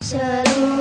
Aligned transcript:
Seru 0.00 0.77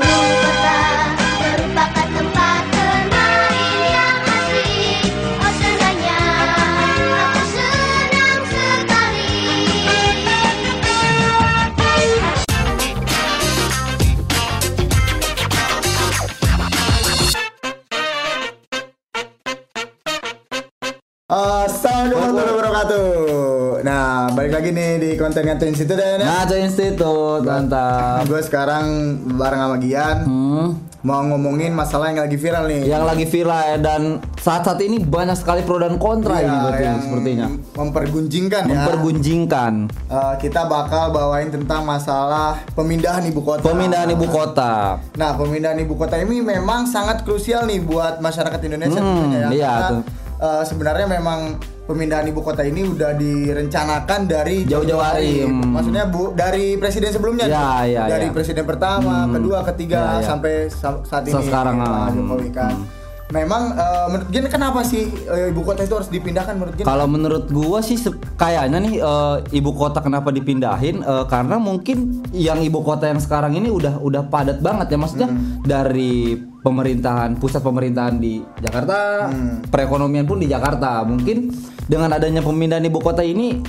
lagi 24.67 24.75
nih 24.75 24.91
di 24.99 25.15
konten 25.15 25.47
Ngato 25.47 25.63
Institute 25.63 25.95
ya. 25.95 26.19
Ngaco 26.19 26.55
Institut, 26.59 27.41
mantap. 27.41 28.27
Gue 28.27 28.41
sekarang 28.41 28.83
bareng 29.31 29.61
sama 29.61 29.77
Gian 29.79 30.17
Hmm, 30.27 30.67
mau 30.99 31.23
ngomongin 31.23 31.71
masalah 31.71 32.11
yang 32.11 32.19
lagi 32.19 32.35
viral 32.35 32.67
nih. 32.67 32.83
yang 32.85 33.07
lagi 33.07 33.23
viral 33.23 33.55
ya, 33.65 33.77
dan 33.79 34.01
saat-saat 34.35 34.75
ini 34.81 34.99
banyak 34.99 35.35
sekali 35.35 35.63
pro 35.63 35.79
dan 35.79 35.95
kontra 35.95 36.35
Iya, 36.35 36.43
ini 36.43 36.57
berarti 36.59 36.83
yang 36.83 36.99
sepertinya. 36.99 37.47
mempergunjingkan 37.77 38.63
ya. 38.65 38.75
Mempergunjingkan 38.77 39.73
Eh, 40.05 40.33
kita 40.37 40.61
bakal 40.65 41.03
bawain 41.09 41.47
tentang 41.47 41.81
masalah 41.81 42.59
pemindahan 42.73 43.23
ibu 43.23 43.39
kota. 43.39 43.63
pemindahan 43.63 44.09
ibu 44.09 44.27
kota. 44.27 44.99
Nah, 45.13 45.31
pemindahan 45.33 45.79
ibu 45.79 45.95
kota 45.95 46.15
ini 46.17 46.39
memang 46.41 46.83
sangat 46.85 47.23
krusial 47.23 47.63
nih 47.63 47.79
buat 47.81 48.19
masyarakat 48.19 48.59
Indonesia 48.65 48.99
Hmm, 48.99 49.07
tentunya 49.15 49.39
ya. 49.39 49.49
iya, 49.49 49.73
tuh. 49.89 50.03
Eh, 50.37 50.63
sebenarnya 50.63 51.07
memang 51.09 51.57
pemindahan 51.83 52.25
ibu 52.25 52.41
kota 52.41 52.61
ini 52.61 52.83
udah 52.85 53.15
direncanakan 53.15 54.27
dari 54.27 54.63
Jauh-jauh 54.63 54.99
hari, 54.99 55.41
hmm. 55.41 55.71
Maksudnya 55.71 56.03
Bu 56.05 56.35
dari 56.35 56.75
presiden 56.75 57.09
sebelumnya 57.09 57.47
Ya, 57.47 57.55
nih. 57.81 57.95
ya, 57.95 58.03
dari 58.09 58.27
ya. 58.27 58.33
presiden 58.33 58.63
pertama, 58.63 59.23
Hmm. 59.23 59.33
kedua, 59.33 59.63
ketiga 59.65 59.97
Ya, 59.97 60.19
ya. 60.19 60.27
sampai 60.27 60.53
sa- 60.67 60.99
saat 61.01 61.23
ini 61.23 61.39
Sekarang, 61.39 61.75
Pak 61.77 61.87
ah, 61.87 62.09
Jokowi 62.11 62.49
kan. 62.51 62.75
hmm. 62.75 62.95
Memang 63.27 63.75
eh, 63.75 64.07
menurut 64.07 64.29
Gen 64.29 64.47
kenapa 64.47 64.79
sih 64.81 65.03
eh, 65.03 65.51
ibu 65.51 65.59
kota 65.61 65.83
itu 65.83 65.91
harus 65.91 66.07
dipindahkan 66.07 66.55
menurut 66.55 66.75
Gen? 66.75 66.85
Kalau 66.85 67.03
menurut 67.05 67.45
gua 67.49 67.79
sih 67.81 67.99
kayaknya 68.37 68.79
nih 68.79 68.95
eh, 68.97 69.35
ibu 69.53 69.71
kota 69.73 69.99
kenapa 69.99 70.31
dipindahin 70.31 70.99
Eh, 71.01 71.25
karena 71.25 71.55
mungkin 71.57 72.23
yang 72.31 72.59
ibu 72.59 72.79
kota 72.81 73.03
yang 73.05 73.19
sekarang 73.19 73.51
ini 73.53 73.67
udah 73.67 73.99
udah 73.99 74.23
padat 74.25 74.59
banget 74.59 74.87
ya 74.87 74.97
maksudnya 74.97 75.27
Hmm. 75.27 75.59
dari 75.61 76.39
pemerintahan 76.59 77.37
pusat 77.37 77.61
pemerintahan 77.61 78.17
di 78.17 78.41
Jakarta, 78.57 79.29
Hmm. 79.29 79.61
perekonomian 79.63 80.23
pun 80.23 80.37
di 80.37 80.45
Jakarta. 80.45 81.03
Mungkin 81.03 81.53
dengan 81.83 82.11
adanya 82.11 82.41
pemindahan 82.41 82.83
ibu 82.83 82.97
kota 82.97 83.21
ini 83.21 83.61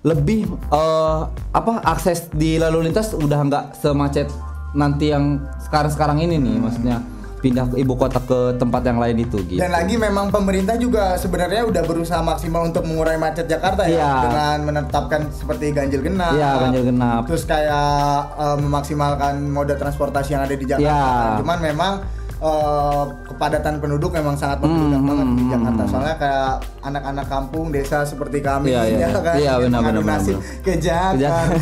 lebih 0.00 0.44
eh, 0.70 1.20
apa 1.50 1.72
akses 1.82 2.28
di 2.30 2.56
lalu 2.56 2.84
lintas 2.84 3.12
udah 3.12 3.40
nggak 3.42 3.64
semacet 3.74 4.28
nanti 4.72 5.08
yang 5.08 5.38
sekarang-sekarang 5.62 6.20
ini 6.20 6.36
nih 6.36 6.56
maksudnya 6.58 6.98
pindah 7.40 7.68
ke 7.68 7.76
ibu 7.76 7.92
kota 7.94 8.16
ke 8.18 8.56
tempat 8.56 8.80
yang 8.82 8.96
lain 8.96 9.20
itu 9.20 9.36
gitu. 9.44 9.60
Dan 9.60 9.68
lagi 9.68 9.96
memang 9.96 10.28
pemerintah 10.28 10.76
juga 10.76 11.12
sebenarnya 11.14 11.64
udah 11.64 11.82
berusaha 11.82 12.20
maksimal 12.20 12.64
untuk 12.64 12.84
mengurai 12.84 13.16
macet 13.16 13.44
Jakarta 13.44 13.84
ya 13.84 13.96
Iya. 13.96 14.12
dengan 14.24 14.56
menetapkan 14.64 15.20
seperti 15.30 15.68
ganjil 15.70 16.00
genap. 16.00 16.32
Iya, 16.32 16.50
ganjil 16.58 16.84
genap. 16.86 17.22
Terus 17.28 17.44
kayak 17.44 17.88
eh, 18.34 18.56
memaksimalkan 18.58 19.34
moda 19.46 19.74
transportasi 19.74 20.32
yang 20.32 20.42
ada 20.42 20.52
di 20.52 20.64
Jakarta. 20.64 20.88
Iya. 20.88 21.38
Cuman 21.40 21.58
memang 21.60 21.92
eh, 22.36 23.02
kepadatan 23.26 23.78
penduduk 23.78 24.10
memang 24.10 24.34
sangat 24.34 24.58
membludak 24.58 24.96
Hmm, 24.96 25.06
banget 25.06 25.26
di 25.28 25.34
hmm, 25.38 25.50
Jakarta. 25.50 25.80
hmm. 25.80 25.90
Soalnya 25.90 26.16
kayak 26.16 26.50
anak-anak 26.82 27.26
kampung 27.26 27.66
desa 27.68 27.98
seperti 28.02 28.38
kami 28.38 28.70
Iya, 28.70 28.82
iya, 28.86 29.06
ya 29.06 29.20
kan 29.20 29.34
Iya, 29.34 29.52
benar, 29.58 29.80
benar, 29.82 30.02
nasib 30.04 30.36
benar. 30.36 30.60
ke 30.60 30.72
Jakarta. 30.76 31.54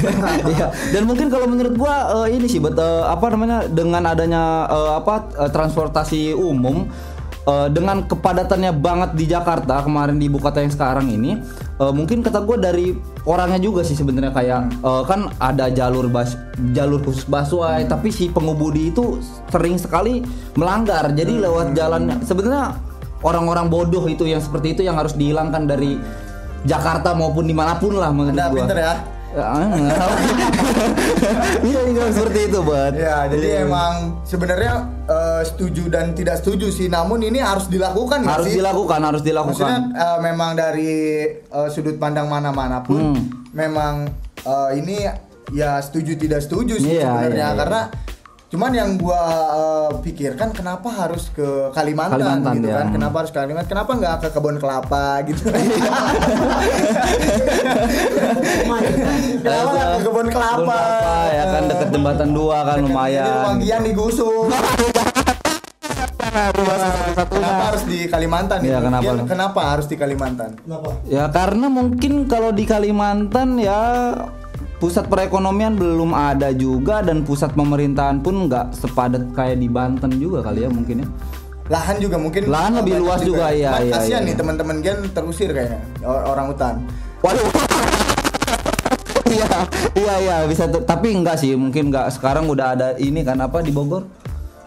Iya. 0.53 0.67
Dan 0.91 1.03
mungkin 1.05 1.27
kalau 1.27 1.47
menurut 1.47 1.75
gua 1.75 1.95
eh, 2.23 2.35
ini 2.35 2.47
sih 2.47 2.59
bet 2.59 2.75
eh, 2.75 2.85
apa 3.05 3.27
namanya 3.29 3.65
dengan 3.65 4.03
adanya 4.05 4.43
eh, 4.67 4.93
apa 4.97 5.15
eh, 5.37 5.51
transportasi 5.51 6.33
umum 6.33 6.89
eh, 7.47 7.69
dengan 7.71 8.07
kepadatannya 8.07 8.73
banget 8.77 9.11
di 9.19 9.25
Jakarta 9.31 9.83
kemarin 9.83 10.19
di 10.19 10.27
ibu 10.31 10.39
kota 10.39 10.63
yang 10.63 10.73
sekarang 10.73 11.11
ini 11.11 11.39
eh, 11.79 11.93
mungkin 11.93 12.23
kata 12.23 12.43
gua 12.43 12.59
dari 12.59 12.95
orangnya 13.27 13.59
juga 13.63 13.83
sih 13.83 13.95
sebenarnya 13.95 14.33
kayak 14.35 14.61
eh, 14.83 15.03
kan 15.07 15.31
ada 15.43 15.71
jalur 15.71 16.07
bas 16.11 16.39
jalur 16.77 17.03
khusus 17.03 17.27
busway 17.27 17.87
tapi 17.87 18.13
si 18.13 18.31
pengemudi 18.31 18.91
itu 18.91 19.19
sering 19.51 19.77
sekali 19.77 20.23
melanggar 20.55 21.11
jadi 21.13 21.43
lewat 21.49 21.75
jalan 21.75 22.19
sebenarnya 22.23 22.77
orang-orang 23.23 23.71
bodoh 23.71 24.03
itu 24.11 24.27
yang 24.27 24.43
seperti 24.43 24.75
itu 24.75 24.83
yang 24.83 24.99
harus 24.99 25.15
dihilangkan 25.15 25.67
dari 25.67 25.99
Jakarta 26.63 27.11
maupun 27.15 27.47
di 27.47 27.55
mana 27.55 27.75
pun 27.75 27.99
lah 27.99 28.15
menurut 28.15 28.39
Anda 28.39 28.47
gua. 28.51 28.59
pinter 28.63 28.79
ya. 28.79 28.95
Ya, 29.35 29.49
enggak. 29.65 30.09
Iya, 31.63 31.81
iya 31.89 32.05
seperti 32.11 32.41
itu, 32.47 32.59
buat. 32.61 32.93
Ya, 32.93 33.25
jadi 33.27 33.65
emang 33.65 34.21
sebenarnya 34.23 34.75
eh, 35.05 35.43
setuju 35.43 35.89
dan 35.89 36.13
tidak 36.13 36.37
setuju 36.37 36.69
sih. 36.69 36.87
Namun 36.87 37.23
ini 37.23 37.41
harus 37.41 37.65
dilakukan 37.67 38.23
harus 38.23 38.47
sih? 38.47 38.59
dilakukan, 38.59 39.01
harus 39.01 39.23
Maksudnya 39.23 39.33
dilakukan. 39.33 39.81
eh, 39.95 40.19
memang 40.21 40.51
dari 40.53 40.93
eh, 41.33 41.69
sudut 41.69 41.97
pandang 41.97 42.29
mana-mana 42.29 42.81
pun 42.81 43.15
Hmm. 43.15 43.25
memang 43.51 44.09
eh, 44.39 44.71
ini 44.77 44.97
ya 45.51 45.81
setuju 45.81 46.15
tidak 46.15 46.41
setuju 46.41 46.77
sih 46.77 46.97
Iya, 46.97 47.09
sebenarnya 47.09 47.33
iya, 47.35 47.49
iya. 47.49 47.59
karena 47.59 47.81
cuman 48.53 48.69
yang 48.77 49.01
gua 49.01 49.17
eh, 49.57 49.91
pikirkan 50.05 50.53
kenapa 50.53 50.93
harus 50.93 51.33
ke 51.33 51.73
Kalimantan, 51.73 52.21
Kalimantan, 52.21 52.53
gitu 52.61 52.69
ya. 52.69 52.85
kan 52.85 52.93
kenapa 52.93 53.25
harus 53.25 53.33
ke 53.33 53.39
Kalimantan 53.41 53.69
kenapa 53.73 53.91
nggak 53.97 54.15
ke 54.21 54.29
kebun 54.29 54.57
kelapa 54.61 55.25
gitu 55.25 55.43
kenapa 59.41 59.69
nggak 59.73 59.89
ke 59.89 60.01
kebun 60.05 60.29
kelapa, 60.29 60.69
Kelapa, 60.69 61.33
ya 61.33 61.45
kan 61.49 61.63
deket 61.65 61.89
jembatan 61.97 62.29
dua 62.37 62.59
kan 62.69 62.77
Jadi 62.77 62.93
lumayan. 62.93 63.25
Rumah 63.25 63.81
digusur 63.89 64.53
Kenapa 67.13 67.63
harus 67.69 67.85
di 67.85 68.09
Kalimantan? 68.09 68.65
Iya, 68.65 68.81
nih? 68.81 68.85
kenapa? 68.89 69.05
Gian, 69.05 69.19
kenapa 69.29 69.61
harus 69.69 69.85
di 69.85 69.97
Kalimantan? 70.01 70.51
Ya 71.05 71.29
karena 71.29 71.69
mungkin 71.69 72.25
kalau 72.25 72.57
di 72.57 72.65
Kalimantan 72.65 73.61
ya 73.61 73.81
pusat 74.83 75.07
perekonomian 75.07 75.79
belum 75.79 76.11
ada 76.11 76.51
juga 76.51 77.07
dan 77.07 77.23
pusat 77.23 77.55
pemerintahan 77.55 78.19
pun 78.19 78.51
nggak 78.51 78.75
sepadat 78.75 79.31
kayak 79.31 79.63
di 79.63 79.71
Banten 79.71 80.11
juga 80.19 80.43
kali 80.43 80.67
ya 80.67 80.71
mungkin 80.75 81.07
ya. 81.07 81.09
Lahan 81.71 82.03
juga 82.03 82.19
mungkin 82.19 82.51
Lahan 82.51 82.83
lebih 82.83 82.99
luas 82.99 83.23
juga, 83.23 83.55
iya, 83.55 83.71
Cuman 83.71 83.87
iya, 83.87 83.95
Kasihan 83.95 84.21
iya. 84.27 84.29
nih 84.29 84.35
teman-teman 84.35 84.77
Gen 84.83 84.99
terusir 85.15 85.55
kayaknya 85.55 85.79
or- 86.03 86.27
orang 86.35 86.51
hutan. 86.51 86.75
Waduh. 87.23 87.47
Iya, 89.31 89.49
iya, 89.95 90.15
iya 90.19 90.37
bisa. 90.51 90.67
Tapi 90.67 91.15
enggak 91.15 91.39
sih, 91.39 91.55
mungkin 91.55 91.95
enggak. 91.95 92.11
Sekarang 92.11 92.51
udah 92.51 92.75
ada 92.75 92.89
ini 92.99 93.23
kan 93.23 93.39
apa 93.39 93.63
di 93.63 93.71
Bogor? 93.71 94.05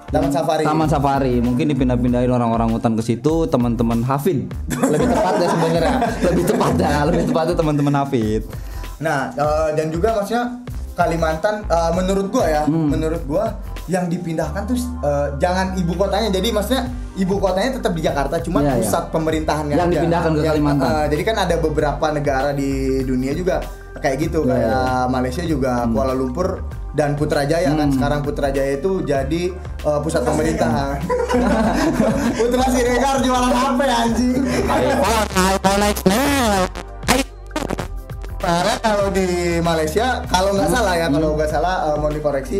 Taman 0.09 0.31
safari. 0.31 0.63
Taman 0.63 0.87
Safari. 0.87 1.35
Mungkin 1.43 1.75
dipindah-pindahin 1.75 2.31
orang-orang 2.31 2.71
hutan 2.71 2.95
ke 2.95 3.03
situ, 3.03 3.45
teman-teman 3.51 3.99
Hafid. 4.07 4.47
Lebih 4.71 5.07
tepatnya 5.11 5.47
sebenarnya. 5.51 5.95
Lebih 6.31 6.43
tepatnya, 6.47 6.91
lebih 7.03 7.23
tepatnya 7.27 7.55
teman-teman 7.59 7.93
Hafid. 7.99 8.41
Nah, 8.97 9.19
eh, 9.29 9.69
dan 9.73 9.87
juga 9.89 10.13
maksudnya 10.13 10.63
Kalimantan 10.93 11.63
eh, 11.65 11.91
menurut 11.91 12.27
gua 12.29 12.45
ya, 12.45 12.63
Hmm. 12.63 12.87
menurut 12.87 13.19
gua 13.25 13.51
yang 13.85 14.07
dipindahkan 14.07 14.63
tuh 14.65 14.75
eh, 14.77 15.27
jangan 15.37 15.75
ibu 15.75 15.91
kotanya. 15.93 16.29
Jadi 16.29 16.47
maksudnya 16.49 16.87
ibu 17.15 17.35
kotanya 17.35 17.75
tetap 17.75 17.91
di 17.91 18.01
Jakarta, 18.01 18.39
cuma 18.39 18.59
Iya, 18.59 18.67
iya. 18.69 18.75
pusat 18.79 19.03
pemerintahannya 19.09 19.73
Yang 19.73 19.83
aja. 19.83 19.93
dipindahkan 19.93 20.31
ke 20.31 20.41
Kalimantan. 20.41 20.87
eh, 20.87 21.05
jadi 21.09 21.23
kan 21.23 21.35
ada 21.41 21.55
beberapa 21.57 22.05
negara 22.09 22.49
di 22.51 22.71
dunia 23.01 23.31
juga 23.31 23.59
kayak 23.97 24.17
gitu, 24.21 24.39
Iya, 24.41 24.49
kayak. 24.49 24.71
Hmm. 24.97 25.07
Malaysia 25.09 25.43
juga 25.43 25.71
Kuala 25.85 26.13
Lumpur 26.13 26.63
dan 26.91 27.11
Putrajaya 27.13 27.67
kan 27.69 27.91
sekarang 27.91 28.19
Putrajaya 28.21 28.71
itu 28.73 29.03
jadi 29.03 29.43
eh, 29.83 29.99
pusat 29.99 30.23
pemerintahan. 30.23 30.95
Putra 32.39 32.65
Siregar 32.69 33.19
jualan 33.19 33.51
apa 33.51 33.83
ya 33.83 33.95
anjing? 34.01 34.39
Kalau 35.59 36.64
di 39.15 39.27
Malaysia, 39.59 40.21
kalau 40.27 40.51
nggak 40.51 40.69
salah 40.69 40.93
ya, 40.93 41.07
kalau 41.07 41.33
nggak 41.33 41.47
salah 41.49 41.75
eh, 41.85 41.97
mau 41.97 42.09
dikoreksi, 42.09 42.59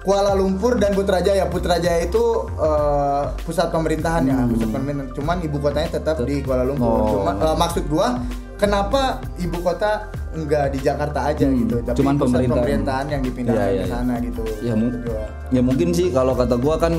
Kuala 0.00 0.32
Lumpur 0.32 0.78
dan 0.78 0.94
Putrajaya. 0.94 1.44
Putrajaya 1.44 2.00
itu 2.00 2.22
eh, 2.56 3.22
pusat 3.42 3.68
pemerintahan 3.68 4.22
ya, 4.24 4.38
pusat 4.46 4.70
pemerintahan. 4.70 5.10
Cuman 5.12 5.36
ibu 5.40 5.58
kotanya 5.58 5.90
tetap 5.92 6.22
di 6.22 6.40
Kuala 6.40 6.62
Lumpur. 6.62 6.86
Oh. 6.86 7.06
Cuma 7.18 7.32
eh, 7.34 7.56
maksud 7.58 7.84
gua, 7.86 8.16
kenapa 8.56 9.18
ibu 9.36 9.58
kota 9.58 10.06
nggak 10.30 10.64
di 10.70 10.78
Jakarta 10.80 11.26
aja 11.26 11.42
Hmm, 11.42 11.58
gitu, 11.60 11.76
tapi 11.82 11.96
cuman 11.98 12.14
pusat 12.14 12.30
pemerintah. 12.38 12.54
pemerintahan 12.56 13.06
yang 13.10 13.20
dipindahkan 13.20 13.58
Iya, 13.60 13.66
iya, 13.68 13.74
ke 13.74 13.84
iya. 13.84 13.92
sana 13.92 14.14
gitu. 14.20 14.42
Ya, 14.62 14.72
mu- 14.72 14.86
Maksud 14.86 15.02
gua. 15.04 15.22
ya 15.50 15.60
mungkin 15.60 15.88
sih 15.90 16.06
kalau 16.08 16.32
kata 16.32 16.54
gua 16.56 16.76
kan 16.78 16.92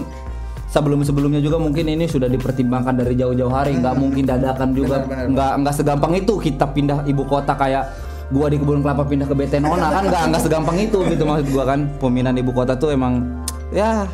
sebelum-sebelumnya 0.67 1.39
juga 1.39 1.55
mungkin 1.57 1.83
ini 1.85 2.05
sudah 2.05 2.27
dipertimbangkan 2.27 2.95
dari 2.97 3.15
jauh-jauh 3.15 3.49
hari, 3.49 3.75
nggak 3.77 3.91
mungkin 3.93 4.23
dadakan 4.25 4.71
juga, 4.71 4.99
Benar, 4.99 5.07
benar, 5.07 5.25
nggak 5.27 5.51
nggak 5.57 5.73
segampang 5.73 6.13
itu 6.13 6.33
kita 6.37 6.65
pindah 6.65 7.03
ibu 7.03 7.23
kota 7.23 7.55
kayak 7.55 7.87
gua 8.31 8.47
di 8.47 8.57
kebun 8.57 8.79
kelapa 8.79 9.03
pindah 9.03 9.27
ke 9.27 9.35
Betenona 9.35 9.87
kan 9.89 10.03
nggak 10.03 10.23
nggak 10.31 10.41
segampang 10.41 10.77
itu 10.79 11.03
gitu 11.05 11.23
maksud 11.23 11.47
gua 11.49 11.63
kan 11.65 11.91
pemindahan 11.97 12.35
ibu 12.35 12.51
kota 12.51 12.73
tuh 12.73 12.89
emang 12.89 13.43
ya 13.69 14.07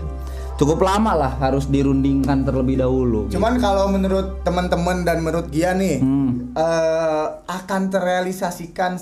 cukup 0.55 0.81
lama 0.81 1.13
lah 1.13 1.31
harus 1.39 1.65
dirundingkan 1.65 2.41
terlebih 2.41 2.81
dahulu. 2.81 3.29
Cuman 3.29 3.57
kalau 3.57 3.87
menurut 3.87 4.41
teman-teman 4.41 5.05
dan 5.05 5.21
menurut 5.21 5.47
Gia 5.47 5.71
nih, 5.71 6.01
Hmm. 6.01 6.49
eh, 6.51 7.25
akan 7.45 7.81
terrealisasikan 7.87 8.97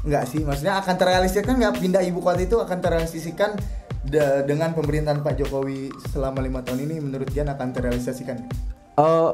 nggak 0.00 0.24
sih? 0.24 0.46
Maksudnya 0.46 0.78
akan 0.78 0.94
terrealisasikan 0.94 1.58
nggak 1.58 1.74
pindah 1.76 2.02
ibu 2.02 2.22
kota 2.22 2.38
itu 2.38 2.54
akan 2.56 2.78
terrealisasikan 2.78 3.58
da- 4.04 4.46
dengan 4.46 4.70
pemerintahan 4.70 5.26
Pak 5.26 5.34
Jokowi 5.36 5.90
selama 6.06 6.38
lima 6.38 6.62
tahun 6.62 6.86
ini 6.86 7.02
menurut 7.02 7.26
Gian 7.28 7.50
akan 7.50 7.74
terrealisasikan? 7.74 8.46
Eh, 8.94 9.30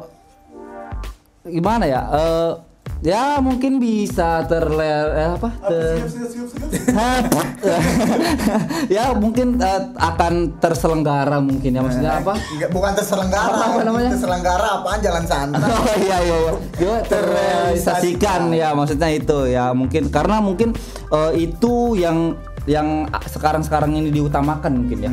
gimana 1.44 1.85
ya? 1.85 2.00
Eh, 2.09 2.53
ya 3.00 3.41
mungkin 3.41 3.81
bisa 3.81 4.44
terler 4.44 5.06
eh, 5.17 5.31
apa? 5.37 5.49
Ter- 5.64 6.05
ya 8.97 9.17
mungkin 9.17 9.56
eh, 9.56 9.82
akan 9.97 10.61
terselenggara 10.61 11.41
mungkin 11.41 11.70
ya 11.76 11.81
maksudnya 11.81 12.20
apa? 12.20 12.37
Enggak, 12.37 12.70
bukan 12.73 12.93
terselenggara. 12.93 13.56
Apa 13.56 13.81
namanya? 13.85 14.11
Terselenggara 14.17 14.67
apaan 14.81 14.99
jalan 15.00 15.25
santai. 15.25 15.61
Oh 15.81 15.97
iya 15.97 16.19
iya 16.20 16.37
iya. 16.76 16.97
Terrealisasikan 17.06 18.52
ya 18.52 18.76
maksudnya 18.76 19.08
itu 19.08 19.49
ya 19.49 19.73
mungkin 19.73 20.12
karena 20.12 20.44
mungkin 20.44 20.76
eh, 21.08 21.32
itu 21.41 21.97
yang 21.97 22.37
yang 22.69 23.08
sekarang-sekarang 23.26 23.97
ini 23.97 24.12
diutamakan 24.12 24.85
mungkin 24.85 24.99
ya. 25.00 25.12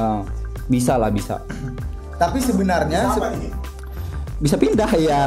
Eh, 0.00 0.20
bisa 0.68 0.96
lah 0.96 1.12
bisa. 1.12 1.44
Tapi 2.18 2.42
sebenarnya 2.42 3.14
se- 3.14 3.57
Bisa 4.38 4.54
pindah 4.54 4.86
ya. 4.94 5.22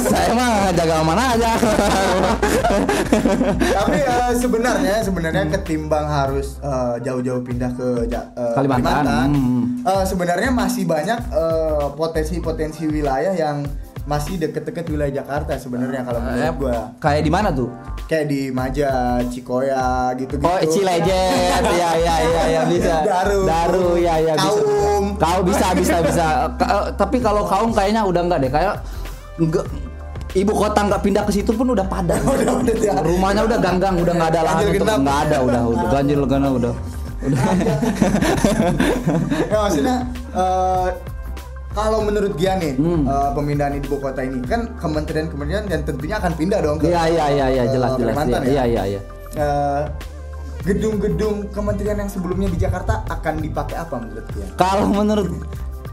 Saya 0.00 0.32
mah 0.32 0.72
jaga 0.72 1.04
mana 1.04 1.36
aja. 1.36 1.52
tapi 3.76 4.00
eh, 4.00 4.32
sebenarnya 4.32 5.04
sebenarnya 5.04 5.44
ketimbang 5.52 6.08
harus 6.08 6.56
eh, 6.58 6.96
jauh-jauh 7.04 7.44
pindah 7.44 7.68
ke 7.76 8.08
Ja- 8.08 8.32
eh, 8.32 8.54
Kalimantan. 8.56 9.04
Hmm. 9.28 9.62
eh, 9.84 10.04
sebenarnya 10.04 10.50
masih 10.50 10.88
banyak 10.88 11.20
potensi-potensi 11.94 12.88
wilayah 12.88 13.36
yang 13.36 13.68
masih 14.06 14.38
deket-deket 14.38 14.86
wilayah 14.86 15.20
Jakarta 15.20 15.58
sebenarnya 15.58 16.06
kalau 16.06 16.22
menurut 16.22 16.54
gua. 16.62 16.78
Kayak 17.02 17.22
di 17.26 17.30
mana 17.34 17.50
tuh? 17.50 17.68
Kayak 18.06 18.26
di 18.30 18.40
Maja, 18.54 19.18
Cikoya 19.26 20.14
gitu-gitu. 20.14 20.46
Oh, 20.46 20.62
Cilejet, 20.62 21.62
ya 21.82 21.90
ya 21.98 22.14
ya 22.22 22.42
ya 22.46 22.62
bisa. 22.70 23.02
Daru. 23.02 23.40
Daru, 23.42 23.86
ya 23.98 24.14
ya 24.22 24.34
bisa. 24.38 24.62
Kaum. 24.62 25.04
Kau 25.18 25.40
bisa 25.42 25.66
bisa 25.74 25.96
bisa. 26.06 26.26
Ka- 26.62 26.70
eh, 26.70 26.84
tapi 26.94 27.18
kalau 27.18 27.42
kaum 27.50 27.74
kayaknya 27.74 28.06
udah 28.06 28.22
enggak 28.22 28.38
deh, 28.46 28.50
kayak 28.54 28.74
enggak 29.42 29.66
ibu 30.38 30.52
kota 30.54 30.80
nggak 30.86 31.02
pindah 31.02 31.22
ke 31.26 31.32
situ 31.34 31.50
pun 31.50 31.66
udah 31.74 31.86
padat. 31.90 32.22
Udah, 32.30 32.62
udah, 32.62 32.76
ya. 32.78 32.94
Rumahnya 33.02 33.42
udah 33.42 33.58
ganggang, 33.58 33.94
udah 33.98 34.14
nggak 34.14 34.30
ada 34.38 34.40
lahan 34.46 34.64
untuk 34.70 34.86
nggak 35.02 35.18
ada, 35.26 35.36
udah 35.42 35.62
udah 35.66 35.86
ganjil 35.90 36.20
genap 36.30 36.52
udah. 36.54 36.74
Udah. 37.26 37.42
ya 39.50 39.56
maksudnya 39.66 39.96
eh, 40.30 40.88
kalau 41.76 42.00
menurut 42.00 42.32
Gian 42.40 42.56
nih 42.56 42.72
Hmm. 42.80 43.04
eh, 43.04 43.30
pemindahan 43.36 43.76
ibu 43.76 44.00
kota 44.00 44.24
ini 44.24 44.40
kan 44.42 44.72
kementerian-kementerian 44.80 45.68
dan 45.68 45.84
tentunya 45.84 46.16
akan 46.16 46.32
pindah 46.32 46.58
dong 46.64 46.80
ke 46.80 46.88
Iya 46.88 47.02
iya 47.06 47.26
iya 47.28 47.46
iya 47.52 47.62
ke 47.68 47.72
jelas 47.76 47.90
jelas. 48.00 48.16
Iya 48.16 48.40
ya. 48.40 48.64
iya 48.64 48.82
iya. 48.96 49.00
Eh, 49.36 49.82
gedung-gedung 50.64 51.52
kementerian 51.52 52.00
yang 52.00 52.08
sebelumnya 52.08 52.48
di 52.48 52.58
Jakarta 52.58 53.04
akan 53.06 53.38
dipakai 53.38 53.76
apa 53.76 53.94
menurut 54.00 54.24
Gian? 54.32 54.48
Kalau 54.56 54.88
menurut 54.88 55.28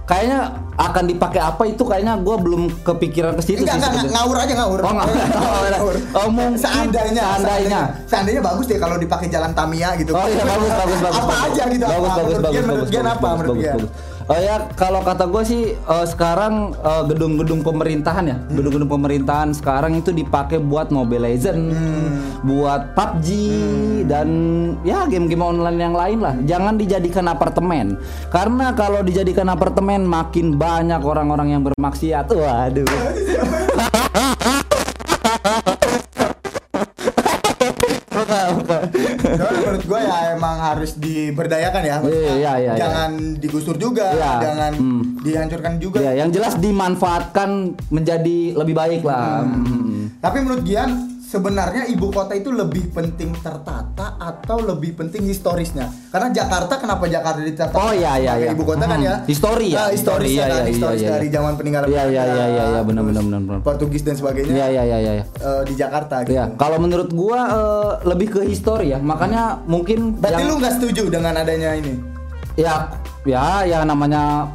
kayaknya 0.03 0.39
akan 0.75 1.03
dipakai 1.07 1.39
apa 1.39 1.63
itu 1.63 1.83
kayaknya 1.83 2.19
gue 2.19 2.35
belum 2.35 2.63
kepikiran 2.83 3.39
ke 3.39 3.43
situ 3.43 3.63
sih 3.63 3.71
enggak, 3.71 4.11
ngawur 4.11 4.35
aja 4.35 4.53
ngawur. 4.55 4.79
Oh, 4.83 4.91
ngawur. 4.91 5.95
Oh, 6.11 6.27
mungkin 6.27 6.59
seandainya, 6.59 7.23
seandainya. 7.39 7.81
seandainya 8.03 8.41
bagus 8.43 8.65
deh 8.67 8.79
kalau 8.79 8.99
dipakai 8.99 9.27
jalan 9.27 9.51
Tamiya 9.51 9.95
gitu. 9.95 10.11
Oh 10.11 10.27
iya 10.27 10.43
bagus 10.43 10.71
bagus 10.71 10.99
bagus. 10.99 11.19
Apa 11.19 11.27
bagus. 11.27 11.45
aja 11.51 11.63
gitu? 11.71 11.85
Bagus 11.87 12.11
bagus 12.11 12.37
bagus 12.39 12.63
menurut 12.63 12.83
bagus. 12.83 12.91
Bagus, 12.91 13.07
apa 13.07 13.19
bagus, 13.21 13.37
menurut 13.39 13.55
bagus, 13.55 13.71
bagus. 13.75 13.91
Oh 14.23 14.39
ya 14.39 14.71
kalau 14.79 15.03
kata 15.03 15.27
gue 15.27 15.43
sih 15.43 15.63
eh, 15.75 16.05
sekarang 16.07 16.71
eh, 16.73 17.03
gedung-gedung 17.11 17.59
pemerintahan 17.59 18.23
ya, 18.23 18.37
Hmm. 18.39 18.55
gedung-gedung 18.55 18.91
pemerintahan 18.91 19.51
sekarang 19.51 19.99
itu 19.99 20.15
dipakai 20.15 20.63
buat 20.63 20.95
Mobile 20.95 21.27
Legend, 21.27 21.59
Hmm. 21.75 22.09
buat 22.47 22.95
PUBG 22.95 23.27
dan 24.07 24.27
ya 24.87 25.03
game-game 25.07 25.43
online 25.43 25.79
yang 25.79 25.95
lain 25.95 26.19
lah. 26.23 26.35
Jangan 26.43 26.79
dijadikan 26.79 27.27
apartemen. 27.27 27.99
Karena 28.31 28.71
kalau 28.71 29.03
dijadikan 29.03 29.51
apartemen 29.51 30.07
makin 30.07 30.55
banyak 30.55 31.03
orang-orang 31.03 31.59
yang 31.59 31.61
bermaksiat. 31.63 32.31
Waduh. 32.31 34.02
Soalnya 39.23 39.59
menurut 39.61 39.83
gue 39.85 39.99
ya 39.99 40.17
emang 40.33 40.55
harus 40.57 40.91
diberdayakan 40.95 41.81
ya. 41.81 41.95
Maksudnya 41.97 42.19
Iya, 42.19 42.33
iya, 42.33 42.51
iya. 42.59 42.73
jangan 42.75 43.11
digusur 43.37 43.75
juga, 43.75 44.11
Iya. 44.11 44.31
jangan 44.41 44.71
Hmm. 44.73 45.01
dihancurkan 45.21 45.73
juga. 45.79 45.97
Ya, 45.99 46.11
yang 46.15 46.29
jelas 46.29 46.57
dimanfaatkan 46.57 47.49
menjadi 47.89 48.53
lebih 48.53 48.75
baik 48.75 49.01
lah. 49.01 49.41
Hmm. 49.41 50.11
Tapi 50.17 50.37
menurut 50.39 50.63
Gian 50.63 51.12
sebenarnya 51.33 51.89
ibu 51.89 52.13
kota 52.13 52.37
itu 52.37 52.53
lebih 52.53 52.93
penting 52.93 53.33
tertata 53.35 54.13
atau 54.15 54.61
lebih 54.61 54.93
penting 54.93 55.25
historisnya? 55.25 55.89
Karena 56.07 56.29
Jakarta 56.29 56.77
kenapa 56.77 57.09
Jakarta 57.09 57.41
ditata? 57.41 57.73
Oh, 57.73 57.89
iya, 57.89 58.21
iya, 58.21 58.33
iya. 58.37 58.49
ibu 58.53 58.61
kota 58.61 58.85
kan 58.85 59.01
Hmm. 59.01 59.07
ya? 59.09 59.15
Histori 59.25 59.73
ya, 59.73 59.77
Ah, 59.79 59.89
histori, 59.89 60.29
historisnya 60.29 60.37
iya, 60.37 60.45
kan, 60.45 60.61
iya, 60.61 60.69
historis 60.69 60.93
iya, 60.95 61.03
iya. 61.03 61.13
dari 61.17 61.27
zaman 61.27 61.53
peninggalan 61.57 61.87
Iya, 61.89 62.03
iya, 62.05 62.23
iya, 62.23 62.45
iya, 62.47 62.63
iya, 62.69 62.81
benar, 62.85 63.01
benar, 63.03 63.23
benar, 63.23 63.41
benar. 63.41 63.59
Portugis 63.61 64.03
dan 64.03 64.13
sebagainya. 64.13 64.53
Iya, 64.53 64.67
iya, 64.69 64.83
iya, 64.85 64.97
iya. 64.99 65.11
ya. 65.15 65.25
eh, 65.25 65.61
di 65.65 65.73
Jakarta 65.73 66.15
gitu. 66.21 66.37
Ya, 66.37 66.45
kalau 66.53 66.77
menurut 66.77 67.09
gua 67.09 67.39
eh, 67.49 67.91
lebih 68.05 68.27
ke 68.29 68.41
histori 68.45 68.93
ya. 68.93 69.01
Makanya 69.01 69.65
mungkin 69.65 70.13
Berarti 70.15 70.37
yang- 70.37 70.47
lu 70.47 70.55
nggak 70.61 70.73
setuju 70.77 71.03
dengan 71.09 71.33
adanya 71.35 71.73
ini? 71.73 71.93
ya 72.53 72.85
ya 73.25 73.65
ya 73.65 73.81
namanya 73.81 74.45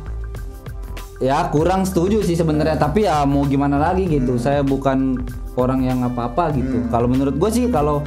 ya 1.18 1.50
kurang 1.50 1.82
setuju 1.82 2.22
sih 2.22 2.38
sebenarnya 2.38 2.78
tapi 2.78 3.02
ya 3.02 3.26
mau 3.26 3.42
gimana 3.42 3.74
lagi 3.74 4.06
gitu 4.06 4.38
saya 4.38 4.62
bukan 4.62 5.18
orang 5.58 5.82
yang 5.82 5.98
apa-apa 6.00 6.54
gitu. 6.54 6.86
Kalau 6.86 7.06
menurut 7.06 7.34
gue 7.34 7.50
sih 7.50 7.66
kalau 7.68 8.06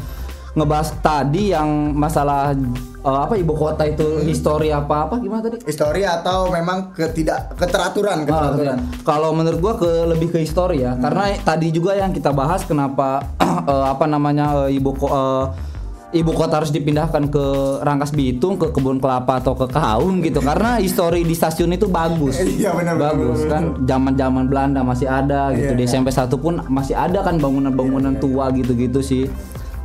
ngebahas 0.52 0.92
tadi 1.00 1.52
yang 1.52 1.68
masalah 1.94 2.52
eh, 2.52 3.20
apa 3.22 3.36
ibu 3.36 3.54
kota 3.54 3.84
itu 3.86 4.20
histori 4.22 4.68
apa 4.70 5.08
apa 5.08 5.16
gimana 5.18 5.40
tadi? 5.42 5.64
Histori 5.64 6.04
atau 6.04 6.48
memang 6.50 6.92
ketidak 6.92 7.56
keteraturan, 7.56 8.24
Ah, 8.24 8.52
keteraturan. 8.52 8.78
oke. 8.82 9.00
Kalau 9.02 9.32
menurut 9.32 9.60
gua 9.60 9.74
ke 9.76 9.88
lebih 10.06 10.28
ke 10.30 10.40
histori 10.40 10.84
ya, 10.84 10.96
karena 10.96 11.40
tadi 11.40 11.72
juga 11.72 11.96
yang 11.96 12.12
kita 12.12 12.32
bahas 12.32 12.64
kenapa 12.64 13.24
eh, 13.64 13.86
apa 13.88 14.04
namanya 14.06 14.68
eh, 14.68 14.76
ibu 14.76 14.92
ko- 14.92 15.08
eh, 15.10 15.46
ibu 16.12 16.32
kota 16.36 16.60
harus 16.60 16.72
dipindahkan 16.72 17.32
ke 17.32 17.46
Rangkas 17.82 18.12
Bitung, 18.12 18.60
ke 18.60 18.70
kebun 18.72 19.00
kelapa 19.00 19.40
atau 19.40 19.56
ke 19.56 19.68
Kaum 19.72 20.20
gitu, 20.20 20.44
karena 20.44 20.78
histori 20.78 21.24
di 21.24 21.36
stasiun 21.36 21.72
itu 21.76 21.88
bagus. 21.88 22.38
Iya, 22.62 22.76
benar, 22.78 23.00
bagus 23.00 23.48
kan, 23.48 23.80
zaman-zaman 23.88 24.46
Belanda 24.52 24.84
masih 24.84 25.08
ada 25.08 25.50
gitu, 25.56 25.74
Iya, 25.74 25.80
di 25.80 25.84
iya. 25.88 25.92
SMP 25.98 26.12
1 26.14 26.28
pun 26.38 26.60
masih 26.68 26.94
ada 26.94 27.24
kan 27.24 27.40
bangunan-bangunan 27.40 28.20
tua 28.20 28.52
gitu-gitu 28.54 29.00
sih. 29.02 29.26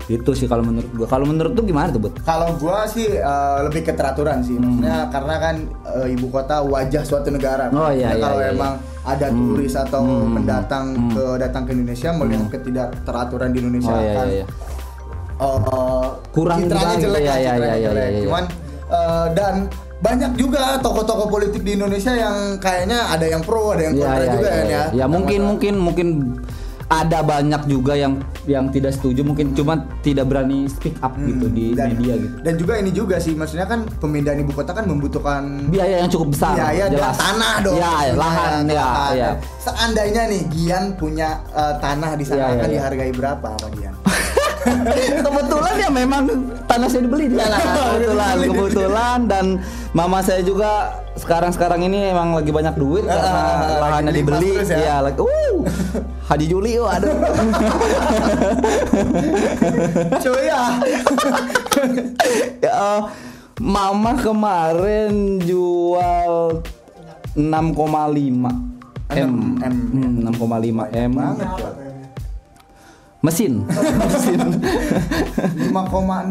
Itu 0.07 0.39
sih 0.39 0.47
kalau 0.47 0.63
menurut 0.63 0.87
gua. 0.95 1.07
Kalau 1.11 1.27
menurut 1.27 1.51
tuh 1.59 1.67
gimana 1.67 1.91
tuh, 1.91 1.99
Bud? 1.99 2.15
Kalau 2.23 2.55
gua 2.63 2.87
sih 2.87 3.11
eh, 3.11 3.59
lebih 3.67 3.83
keteraturan 3.83 4.39
sih, 4.39 4.55
maksudnya 4.55 5.11
karena 5.11 5.35
kan 5.43 5.57
eh, 5.99 6.15
ibu 6.15 6.31
kota 6.31 6.63
wajah 6.63 7.03
suatu 7.03 7.35
negara. 7.35 7.75
Hmm. 7.75 7.79
Oh, 7.79 7.91
iya, 7.91 8.15
iya, 8.15 8.23
Kalau 8.23 8.39
iya, 8.39 8.51
iya. 8.51 8.55
emang 8.55 8.73
ada 9.03 9.27
turis 9.31 9.75
atau 9.75 10.03
pendatang 10.31 11.11
ke 11.11 11.25
datang 11.39 11.63
ke 11.67 11.71
Indonesia 11.75 12.11
melihat 12.15 12.47
ketidakteraturan 12.55 13.51
di 13.51 13.59
Indonesia 13.63 13.95
Hmm. 13.95 13.99
Oh, 13.99 14.07
iya, 14.07 14.15
kan 14.15 14.27
iya, 14.31 14.37
iya. 14.43 14.47
Eh, 15.39 16.07
Kurang 16.31 16.59
citranya 16.61 16.95
juga 16.95 17.19
jelek, 17.19 17.23
iya, 17.23 17.35
iya, 17.37 17.53
jelek. 17.55 17.77
iya, 17.77 17.91
iya. 18.11 18.21
Cuman 18.25 18.45
eh, 18.89 19.27
dan 19.33 19.55
banyak 19.97 20.33
juga 20.37 20.77
tokoh-tokoh 20.79 21.27
politik 21.27 21.61
di 21.61 21.73
Indonesia 21.73 22.13
yang 22.13 22.37
kayaknya 22.57 23.09
ada 23.09 23.25
yang 23.25 23.41
pro, 23.41 23.73
ada 23.73 23.83
yang 23.83 23.95
Iya, 23.95 24.05
kontra 24.05 24.21
iya, 24.21 24.31
juga 24.31 24.41
iya, 24.43 24.53
kan 24.53 24.65
iya. 24.65 24.77
ya. 24.77 24.85
Ya 24.95 25.07
mungkin 25.07 25.39
Sama- 25.39 25.49
mungkin 25.51 25.75
mungkin 25.79 26.09
ada 26.87 27.19
banyak 27.19 27.67
juga 27.67 27.99
yang 27.99 28.15
yang 28.47 28.71
tidak 28.71 28.95
setuju 28.95 29.27
mungkin 29.27 29.51
cuma 29.53 29.75
tidak 30.01 30.31
berani 30.31 30.71
speak 30.71 30.95
up 31.01 31.19
gitu 31.19 31.51
di 31.51 31.75
Hmm. 31.75 31.75
dan, 31.75 31.87
media 31.91 32.15
gitu. 32.15 32.35
Dan 32.39 32.55
juga 32.55 32.73
ini 32.77 32.91
juga 32.93 33.17
sih, 33.19 33.35
maksudnya 33.35 33.67
kan 33.67 33.91
pemindahan 33.99 34.39
ibu 34.39 34.55
kota 34.55 34.71
kan 34.71 34.87
membutuhkan 34.87 35.67
Biaya 35.67 35.99
yang 35.99 36.07
cukup 36.07 36.31
besar. 36.31 36.55
biaya 36.55 36.87
dan 36.87 36.95
jelas. 36.95 37.17
tanah 37.19 37.55
dong. 37.59 37.75
Ya, 37.75 37.91
maksudnya, 37.91 38.15
lahan 38.15 38.53
ya, 38.63 38.77
lahan. 38.79 39.13
ya. 39.17 39.31
Seandainya 39.59 40.23
nih 40.31 40.43
Gian 40.49 40.95
punya 40.95 41.29
eh, 41.51 41.75
tanah 41.77 42.11
di 42.15 42.23
sana 42.23 42.39
iya, 42.39 42.55
akan 42.55 42.69
iya. 42.69 42.75
dihargai 42.79 43.13
berapa 43.13 43.49
sama 43.59 43.69
Gian? 43.75 43.95
kebetulan 45.23 45.75
ya 45.79 45.89
memang 45.91 46.23
tanah 46.67 46.89
saya 46.91 47.03
dibeli 47.07 47.31
di 47.31 47.37
sana. 47.39 47.57
kebetulan, 47.57 48.35
Dibeli. 48.37 48.49
kebetulan 48.51 49.19
dan 49.31 49.45
mama 49.95 50.19
saya 50.21 50.43
juga 50.43 50.93
sekarang-sekarang 51.17 51.81
ini 51.87 52.13
emang 52.13 52.37
lagi 52.37 52.53
banyak 52.53 52.75
duit 52.77 53.05
karena 53.07 53.81
lahannya 53.81 54.13
dibeli. 54.13 54.61
ya? 54.61 54.77
Iya, 54.77 54.97
lagi 55.07 55.21
uh. 55.23 55.57
Haji 56.27 56.47
Juli, 56.51 56.75
oh, 56.77 56.91
aduh. 56.91 57.09
Cuy 60.27 60.43
ya. 60.51 60.63
Ya, 62.61 62.73
eh, 62.75 63.01
mama 63.63 64.13
kemarin 64.19 65.39
jual 65.41 66.61
6,5 67.39 67.47
M. 69.15 69.23
Enam 69.23 69.63
M, 69.63 69.75
Hmm, 69.95 70.35
6,5 70.35 70.91
M. 70.91 71.11
Banget. 71.15 71.49
Mesin. 73.27 73.67
Mesin. 73.67 74.39
5,6 75.75 75.75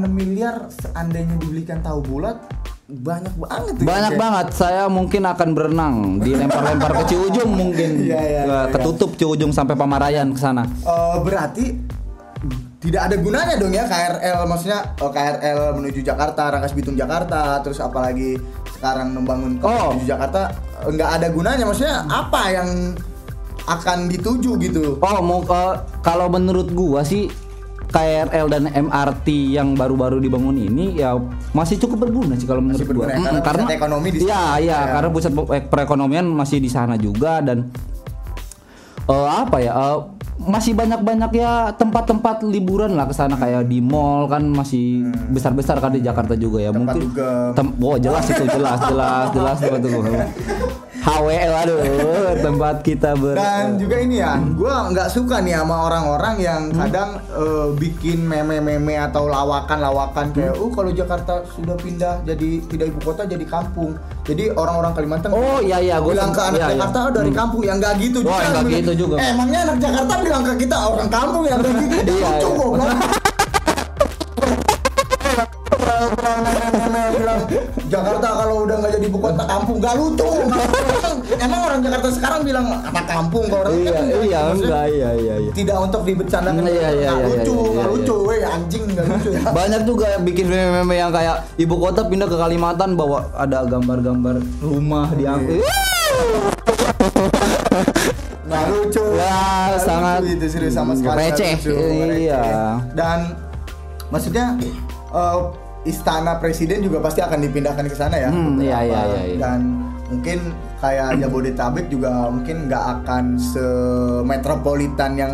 miliar 0.08 0.72
seandainya 0.72 1.36
dibelikan 1.36 1.80
tahu 1.80 2.00
bulat 2.02 2.40
banyak 2.86 3.34
banget 3.34 3.74
tuh, 3.74 3.84
Banyak 3.84 4.12
Cuy. 4.14 4.20
banget. 4.22 4.48
Saya 4.54 4.84
mungkin 4.88 5.26
akan 5.26 5.50
berenang 5.52 5.96
dilempar-lempar 6.22 6.92
ke 6.96 7.04
Ciujung 7.10 7.52
mungkin. 7.52 7.90
Iya, 8.06 8.16
Ke- 8.16 8.30
iya, 8.46 8.60
Ketutup 8.70 9.18
Ciujung 9.18 9.50
sampai 9.50 9.74
Pamarayan 9.74 10.30
ke 10.30 10.40
sana. 10.40 10.64
Eh, 10.64 11.18
berarti 11.20 11.66
tidak 12.78 13.10
ada 13.10 13.16
gunanya 13.18 13.58
dong 13.58 13.74
ya 13.74 13.90
KRL 13.90 14.46
maksudnya 14.46 14.94
oh, 15.02 15.10
KRL 15.10 15.74
menuju 15.74 16.00
Jakarta, 16.00 16.54
Rangkas 16.54 16.78
Bitung 16.78 16.94
Jakarta, 16.94 17.58
terus 17.60 17.82
apalagi 17.82 18.38
sekarang 18.72 19.12
membangun 19.12 19.58
kota 19.58 19.74
Oh. 19.74 19.90
menuju 19.92 20.06
Jakarta 20.08 20.54
eh, 20.80 20.92
nggak 20.94 21.10
ada 21.12 21.28
gunanya 21.34 21.64
maksudnya 21.66 22.06
apa 22.06 22.42
yang 22.54 22.70
akan 23.66 24.08
dituju 24.08 24.52
gitu. 24.60 24.98
Oh, 24.98 25.20
mau 25.20 25.42
ke 25.42 25.62
kalau 26.00 26.28
menurut 26.28 26.70
gua 26.70 27.02
sih 27.02 27.30
KRL 27.88 28.46
dan 28.48 28.64
MRT 28.68 29.28
yang 29.52 29.74
baru-baru 29.74 30.18
dibangun 30.18 30.54
ini 30.54 30.96
ya 30.96 31.16
masih 31.52 31.78
cukup 31.78 32.06
berguna 32.06 32.34
sih 32.34 32.44
kalau 32.44 32.60
menurut 32.60 32.82
gua. 32.84 33.08
berguna 33.08 33.30
ya, 33.30 33.32
Mm, 33.32 33.42
karena 33.42 33.64
pusat 33.64 33.78
ekonomi 33.78 34.08
di 34.10 34.20
Iya, 34.20 34.36
sana. 34.36 34.56
iya, 34.58 34.74
Ya. 34.76 34.92
karena 34.92 35.10
pusat 35.10 35.32
pe- 35.32 35.66
perekonomian 35.66 36.26
masih 36.28 36.58
di 36.58 36.68
sana 36.68 36.96
juga 36.96 37.40
dan 37.40 37.70
eh, 39.06 39.30
apa 39.32 39.58
ya? 39.60 39.72
eh, 39.72 40.00
masih 40.36 40.74
banyak-banyak 40.74 41.32
ya 41.32 41.72
tempat-tempat 41.72 42.44
liburan 42.44 42.92
lah 42.92 43.08
ke 43.08 43.14
sana 43.14 43.34
kayak 43.34 43.66
di 43.66 43.80
mall 43.80 44.28
kan 44.28 44.44
masih 44.44 45.06
besar-besar 45.30 45.80
kan 45.80 45.90
di 45.90 46.02
Jakarta 46.02 46.36
juga 46.36 46.60
ya. 46.60 46.70
Hmm. 46.70 46.84
Tempat 46.84 46.96
Mungkin 46.98 47.56
tem- 47.56 47.76
oh 47.80 47.96
jelas 47.96 48.26
itu 48.28 48.44
jelas 48.46 48.80
jelas 48.84 49.26
jelas 49.32 49.56
tempat 49.58 49.80
dugem. 49.80 50.04
HWL 51.06 51.54
aduh 51.54 51.78
tempat 52.42 52.82
kita 52.82 53.14
ber 53.14 53.38
Dan 53.38 53.78
juga 53.78 54.02
ini 54.02 54.18
ya, 54.18 54.42
gua 54.58 54.90
nggak 54.90 55.14
suka 55.14 55.38
nih 55.38 55.54
sama 55.54 55.86
orang-orang 55.86 56.36
yang 56.42 56.62
Hmm. 56.74 56.82
kadang 56.82 57.10
eh, 57.30 57.68
bikin 57.78 58.26
meme-meme 58.26 58.98
atau 58.98 59.30
lawakan-lawakan 59.30 60.34
kayak, 60.34 60.58
Hmm. 60.58 60.66
"Uh, 60.66 60.72
kalau 60.74 60.90
Jakarta 60.90 61.46
sudah 61.54 61.78
pindah 61.78 62.26
jadi 62.26 62.50
tidak 62.66 62.90
ibu 62.90 63.00
kota 63.06 63.22
jadi 63.24 63.46
kampung." 63.46 63.94
Jadi 64.26 64.50
orang-orang 64.52 64.98
Kalimantan 64.98 65.30
Oh, 65.30 65.62
iya, 65.62 65.78
iya, 65.78 66.02
gua 66.02 66.18
bilang 66.18 66.34
ke 66.34 66.42
anak 66.42 66.58
iya, 66.58 66.66
iya. 66.66 66.74
Jakarta 66.74 66.98
"Oh, 67.06 67.12
dari 67.14 67.30
Hmm. 67.30 67.38
kampung 67.38 67.62
yang 67.62 67.78
nggak 67.78 67.94
gitu 68.02 68.18
Wah, 68.26 68.42
yang 68.42 68.66
gitu 68.66 68.92
juga. 68.98 69.16
Eh, 69.22 69.28
emangnya 69.30 69.60
anak 69.62 69.78
Jakarta 69.78 70.14
bilang 70.18 70.42
ke 70.42 70.54
kita 70.58 70.78
orang 70.82 71.10
kampung 71.14 71.44
yang 71.46 71.60
nggak 71.62 71.76
gitu. 71.86 72.14
Iya, 72.18 72.32
Lucu, 72.42 72.66
iya. 72.82 73.25
Jakarta 77.96 78.28
kalau 78.36 78.56
udah 78.64 78.76
nggak 78.78 78.92
jadi 78.94 79.06
ibu 79.06 79.18
kota 79.18 79.44
kampung 79.46 79.78
nggak 79.80 79.96
lucu. 79.96 80.28
Emang- 81.36 81.64
orang 81.66 81.82
Jakarta 81.82 82.08
sekarang 82.10 82.42
bilang 82.44 82.66
anak 82.70 83.06
kampung 83.06 83.44
ke 83.46 83.56
orang 83.58 83.74
Iya, 83.76 83.92
kan 83.92 84.04
iya, 84.22 84.40
enggak, 84.48 84.86
iya, 84.88 85.10
iya, 85.14 85.36
iya. 85.38 85.52
tidak 85.52 85.78
untuk 85.82 86.02
dibercandakan 86.04 86.64
Iya, 86.64 86.72
iya, 86.72 86.88
nggak 86.88 86.96
iya, 86.96 87.12
lucu 87.26 87.52
iya, 87.52 87.72
iya, 87.74 87.84
lucu 87.86 88.16
weh 88.22 88.40
anjing 88.40 88.84
nggak 88.88 89.06
lucu 89.06 89.30
ya 89.34 89.42
Banyak 89.52 89.82
juga 89.84 90.06
yang 90.08 90.24
bikin 90.24 90.46
meme-meme 90.46 90.96
yang 90.96 91.12
kayak 91.12 91.36
ibu 91.58 91.76
kota 91.76 92.02
pindah 92.06 92.28
ke 92.28 92.38
Kalimantan 92.38 92.90
bawa 92.94 93.28
ada 93.34 93.66
gambar-gambar 93.66 94.36
rumah 94.62 95.08
di 95.12 95.24
Iya. 95.26 95.36
nggak 98.46 98.64
lucu 98.70 99.04
Ya, 99.16 99.40
Nggak 99.68 99.82
sangat 99.82 100.20
lucu 100.22 100.34
itu 100.34 100.46
serius 100.48 100.74
sama 100.74 100.94
sekali 100.94 101.18
receh. 101.18 101.54
Iya. 102.22 102.44
dan 102.94 103.36
maksudnya 104.08 104.56
eh, 105.12 105.38
istana 105.86 106.36
presiden 106.36 106.82
juga 106.82 107.00
pasti 107.00 107.22
akan 107.22 107.40
dipindahkan 107.40 107.86
ke 107.86 107.96
sana 107.96 108.18
ya 108.18 108.30
Hmm, 108.30 108.58
iya, 108.58 108.82
iya, 108.82 109.00
iya, 109.06 109.22
iya. 109.24 109.38
dan 109.38 109.60
mungkin 110.06 110.40
kayak 110.78 111.18
Jabodetabek 111.18 111.86
juga 111.88 112.28
mungkin 112.28 112.66
nggak 112.68 112.84
akan 113.00 113.24
semetropolitan 113.40 115.12
yang 115.16 115.34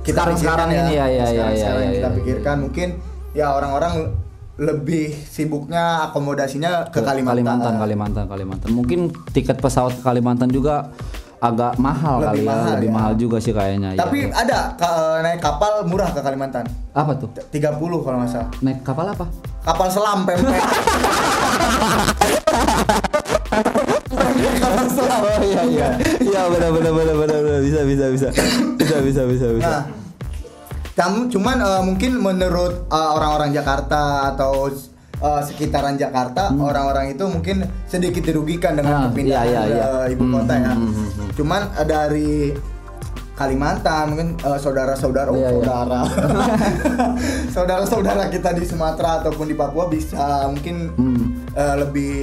kita 0.00 0.16
Sekarang- 0.16 0.36
pikirkan 0.36 0.56
sekarang 0.56 0.68
ini, 0.70 0.92
ya, 0.92 1.06
ya, 1.06 1.24
sekarang, 1.26 1.52
ya, 1.52 1.58
sekarang 1.58 1.80
ya, 1.80 1.84
yang 1.84 1.92
kita 1.92 2.00
ya, 2.00 2.08
ya. 2.08 2.16
pikirkan 2.16 2.56
mungkin 2.58 2.88
ya 3.32 3.46
orang-orang 3.52 3.94
lebih 4.60 5.06
sibuknya 5.24 5.84
akomodasinya 6.06 6.92
ke, 6.92 7.00
ke 7.00 7.00
Kalimantan. 7.00 7.40
Kalimantan, 7.40 7.74
Kalimantan, 7.78 8.24
Kalimantan. 8.28 8.68
Mungkin 8.70 9.00
tiket 9.32 9.56
pesawat 9.56 9.96
ke 9.96 10.02
Kalimantan 10.02 10.52
juga 10.52 10.92
agak 11.40 11.72
mahal 11.76 12.20
Lebih 12.20 12.28
kali 12.28 12.38
ya, 12.38 12.46
mahal, 12.46 12.68
lebih 12.70 12.84
ya. 12.86 12.94
mahal 12.94 13.12
juga 13.16 13.36
sih 13.40 13.52
kayaknya. 13.52 13.96
Tapi 13.96 14.18
ya. 14.22 14.36
ada 14.36 14.58
ka- 14.76 15.24
naik 15.24 15.40
kapal 15.40 15.72
murah 15.84 16.12
ke 16.12 16.20
Kalimantan. 16.20 16.68
apa 16.92 17.12
tuh? 17.16 17.32
30 17.32 17.56
kalau 17.80 18.16
nggak 18.20 18.28
salah. 18.30 18.50
Naik 18.60 18.84
kapal 18.84 19.08
apa? 19.08 19.24
Kapal 19.62 19.88
selam 19.88 20.18
pempek. 20.22 20.60
kapal 24.60 24.86
selam. 24.86 25.20
Oh 25.22 25.40
iya 25.40 25.62
iya. 25.66 25.88
Iya 26.20 26.40
benar 26.48 26.70
benar 26.70 26.92
benar 26.92 27.16
benar 27.16 27.38
benar. 27.40 27.60
bisa 27.62 27.80
bisa 27.84 28.04
bisa. 28.10 28.28
Bisa 28.76 28.96
bisa 29.00 29.22
bisa 29.24 29.46
bisa. 29.50 29.64
Nah, 29.66 29.82
kamu 30.92 31.30
cuman 31.30 31.56
eh, 31.58 31.82
mungkin 31.82 32.12
menurut 32.18 32.84
eh, 32.86 33.10
orang-orang 33.10 33.50
Jakarta 33.50 34.28
atau 34.28 34.68
eh, 35.20 35.42
sekitaran 35.42 35.94
Jakarta, 35.94 36.50
orang-orang 36.50 37.12
itu 37.12 37.24
mungkin 37.24 37.60
sedikit 37.84 38.22
dirugikan 38.22 38.74
dengan 38.74 38.90
Hmm. 38.90 39.00
Ah, 39.00 39.06
perpindahan 39.06 39.46
iya, 39.46 39.60
iya, 39.62 39.76
iya. 39.76 39.84
eh, 40.02 40.12
ibu 40.12 40.24
Hmm, 40.24 40.34
kota 40.34 40.54
ya. 40.54 40.72
hmm, 40.72 40.88
hmm, 40.88 41.08
hmm. 41.10 41.28
Cuman 41.34 41.62
eh, 41.72 41.86
dari 41.86 42.32
Kalimantan 43.32 44.04
mungkin 44.06 44.28
eh, 44.36 44.58
saudara-saudara 44.58 45.28
oh, 45.28 45.34
Iya, 45.34 45.48
iya. 45.48 45.64
saudara 45.64 46.00
saudara-saudara 47.54 48.22
kita 48.28 48.52
di 48.52 48.64
Sumatera 48.64 49.20
ataupun 49.20 49.48
di 49.48 49.56
Papua 49.56 49.88
bisa 49.88 50.44
mungkin 50.46 50.92
Hmm. 50.92 51.39
Eh, 51.52 51.74
lebih 51.76 52.14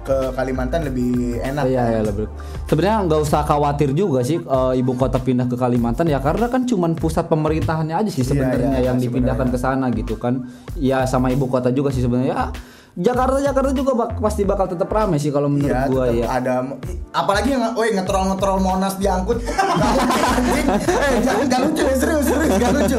ke 0.00 0.16
Kalimantan 0.32 0.84
lebih 0.84 1.38
enak 1.38 1.64
Iya 1.64 1.82
ya 1.90 2.00
lebih. 2.02 2.26
Sebenarnya 2.64 2.98
nggak 3.06 3.20
usah 3.20 3.42
khawatir 3.42 3.90
juga 3.92 4.22
sih 4.22 4.38
eh, 4.38 4.72
ibu 4.76 4.92
kota 4.94 5.18
pindah 5.18 5.46
ke 5.46 5.54
Kalimantan 5.54 6.06
ya 6.06 6.18
karena 6.18 6.46
kan 6.46 6.64
cuman 6.64 6.94
pusat 6.94 7.26
pemerintahannya 7.26 7.94
aja 7.96 8.10
sih 8.10 8.22
Iya, 8.22 8.30
sebenarnya 8.30 8.78
iya, 8.78 8.90
yang 8.90 8.96
sebenarnya. 8.96 9.02
dipindahkan 9.36 9.48
ke 9.50 9.58
sana 9.58 9.86
gitu 9.90 10.14
kan. 10.16 10.46
Ya 10.74 11.02
sama 11.04 11.28
ibu 11.28 11.46
kota 11.46 11.70
juga 11.70 11.90
sih 11.90 12.00
sebenarnya. 12.00 12.30
Ya, 12.30 12.44
Jakarta 12.92 13.38
Jakarta 13.38 13.70
juga 13.70 13.92
bak- 13.94 14.18
pasti 14.18 14.42
bakal 14.42 14.66
tetap 14.66 14.86
ramai 14.86 15.16
sih 15.16 15.30
kalau 15.30 15.46
menurut 15.46 15.70
Iya, 15.70 15.86
gua 15.86 16.04
ya. 16.06 16.26
ada 16.28 16.54
apalagi 17.12 17.52
yang 17.52 17.70
woi 17.72 17.90
ngetrol 17.90 18.24
ngetrol 18.28 18.58
Monas 18.58 18.94
diangkut 18.96 19.38
eh 21.00 21.14
jangan 21.20 21.44
gak 21.46 21.60
lucu 21.62 21.82
ya 21.82 21.94
serius 21.94 22.24
serius 22.24 22.52
gak 22.52 22.70
lucu 22.72 22.96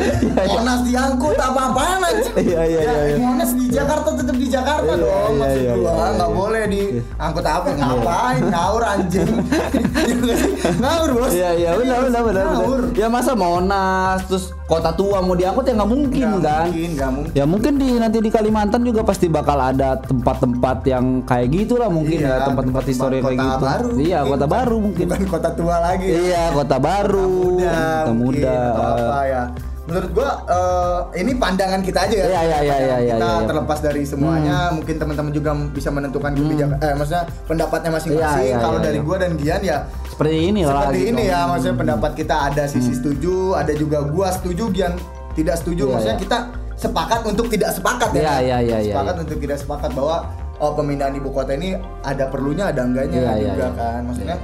Monas 0.47 0.81
diangkut 0.81 1.35
apa 1.35 1.61
apaan 1.67 1.99
anjing 2.01 2.33
Iya, 2.33 2.61
iya, 2.63 2.79
Ya, 2.79 2.81
iya, 2.81 3.01
iya. 3.05 3.17
Monas 3.17 3.51
di 3.51 3.65
Jakarta 3.67 4.09
tetap 4.13 4.33
di 4.33 4.47
Jakarta 4.47 4.87
Iya, 4.87 4.95
dong 4.97 5.11
iya, 5.29 5.35
maksud 5.37 5.61
iya, 5.61 5.73
gua 5.73 5.91
iya, 5.91 6.07
nggak 6.09 6.29
iya. 6.29 6.37
boleh 6.37 6.63
diangkut 6.65 7.45
apa 7.45 7.67
ngapain 7.73 8.43
ngawur 8.47 8.83
anjing 8.85 9.29
Iya 10.01 10.35
ngawur 10.77 11.09
bos 11.13 11.31
Iya 11.31 11.49
iya 11.53 11.69
benar 11.73 11.99
benar 12.01 12.21
benar. 12.23 12.43
ngawur 12.49 12.79
benar. 12.85 12.97
Ya 12.97 13.07
masa 13.07 13.31
Monas 13.33 14.19
terus 14.25 14.45
kota 14.71 14.87
tua 14.89 15.19
mau 15.19 15.35
diangkut 15.35 15.67
ya 15.67 15.73
nggak 15.75 15.91
mungkin 15.91 16.27
Nggak 16.31 16.47
kan. 16.55 16.63
mungkin 16.65 16.89
nggak 16.91 17.11
mungkin 17.11 17.31
Ya 17.33 17.43
mungkin 17.43 17.73
di 17.75 17.89
nanti 17.93 18.17
di 18.17 18.31
Kalimantan 18.31 18.81
juga 18.81 19.03
pasti 19.03 19.27
bakal 19.27 19.59
ada 19.59 19.99
tempat-tempat 19.99 20.77
yang 20.85 21.05
kayak 21.21 21.47
gitu 21.51 21.75
lah 21.75 21.91
mungkin 21.91 22.17
Iya, 22.17 22.31
ya 22.31 22.45
tempat-tempat 22.47 22.83
histori 22.85 23.19
kayak 23.19 23.27
kota 23.27 23.43
gitu. 23.43 23.65
baru 23.67 23.89
Iya 23.99 24.17
mungkin. 24.17 24.31
kota 24.31 24.45
baru 24.47 24.75
mungkin. 24.79 25.05
bukan 25.05 25.25
kota 25.27 25.49
tua 25.51 25.75
lagi 25.77 26.07
ya. 26.07 26.15
Iya 26.17 26.43
kota 26.53 26.77
baru. 26.79 27.29
muda, 27.51 27.75
Kota 27.99 28.13
muda. 28.13 28.53
atau 28.71 28.83
apa 28.87 29.21
ya. 29.27 29.43
Menurut 29.81 30.11
gua 30.13 30.29
eh, 30.47 30.99
ini 31.19 31.31
pandangan 31.35 31.81
kita 31.81 31.99
aja 32.01 32.15
ya. 32.15 32.23
Iya, 32.23 32.41
iya, 32.41 32.41
iya, 32.41 32.57
iya, 32.61 32.77
iya, 32.79 32.97
Kita 33.11 33.19
iya. 33.19 33.33
Hmm. 33.35 33.47
terlepas 33.49 33.79
dari 33.81 34.01
semuanya, 34.03 34.71
mungkin 34.71 34.95
teman-teman 34.95 35.31
juga 35.31 35.51
bisa 35.67 35.89
menentukan 35.89 36.31
kebijakan 36.31 36.77
eh 36.79 36.93
maksudnya 36.93 37.23
pendapatnya 37.43 37.91
masing-masing. 37.91 38.39
Iya, 38.41 38.47
iya, 38.47 38.57
Kalau 38.57 38.77
iya, 38.77 38.85
dari 38.87 38.97
iya. 38.97 39.03
gua 39.03 39.17
dan 39.17 39.31
Gian 39.35 39.61
ya 39.61 39.77
Seperti 40.11 40.37
ini 40.51 40.61
lah. 40.67 40.85
seperti 40.85 40.99
gitu. 40.99 41.11
ini 41.15 41.23
ya, 41.31 41.39
maksudnya 41.47 41.77
pendapat 41.79 42.11
kita 42.19 42.35
ada 42.51 42.63
sisi 42.67 42.91
setuju, 42.93 43.55
ada 43.55 43.71
juga 43.71 44.03
gua 44.03 44.27
setuju, 44.35 44.67
Gian 44.75 44.93
tidak 45.33 45.55
setuju. 45.63 45.87
Iya, 45.87 45.91
maksudnya 45.95 46.17
iya. 46.19 46.23
kita 46.27 46.37
sepakat 46.75 47.21
untuk 47.23 47.45
tidak 47.47 47.71
sepakat 47.71 48.09
ya. 48.11 48.19
Iya, 48.19 48.35
iya, 48.43 48.57
iya, 48.59 48.77
iya, 48.83 48.93
Sepakat 48.93 49.15
iya. 49.15 49.21
untuk 49.23 49.37
tidak 49.39 49.57
sepakat 49.63 49.91
bahwa 49.95 50.15
oh, 50.59 50.71
pemindahan 50.75 51.13
ibu 51.15 51.29
kota 51.31 51.55
ini 51.55 51.79
ada 52.03 52.27
perlunya, 52.27 52.69
ada 52.69 52.83
enggaknya 52.83 53.19
Iya, 53.23 53.33
iya, 53.39 53.49
juga 53.55 53.67
iya. 53.71 53.79
kan. 53.79 53.99
Maksudnya 54.05 54.37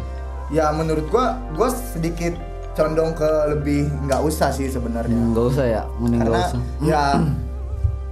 ya 0.47 0.65
menurut 0.71 1.05
gua 1.11 1.35
gua 1.53 1.69
sedikit 1.69 2.33
condong 2.77 3.11
ke 3.17 3.29
lebih 3.51 3.89
nggak 4.07 4.21
usah 4.23 4.53
sih 4.53 4.69
sebenarnya. 4.71 5.17
Hmm, 5.17 5.33
Nggak 5.35 5.45
usah 5.51 5.65
ya, 5.65 5.81
mending 5.99 6.21
Karena 6.23 6.39
usah. 6.45 6.59
ya 6.85 7.03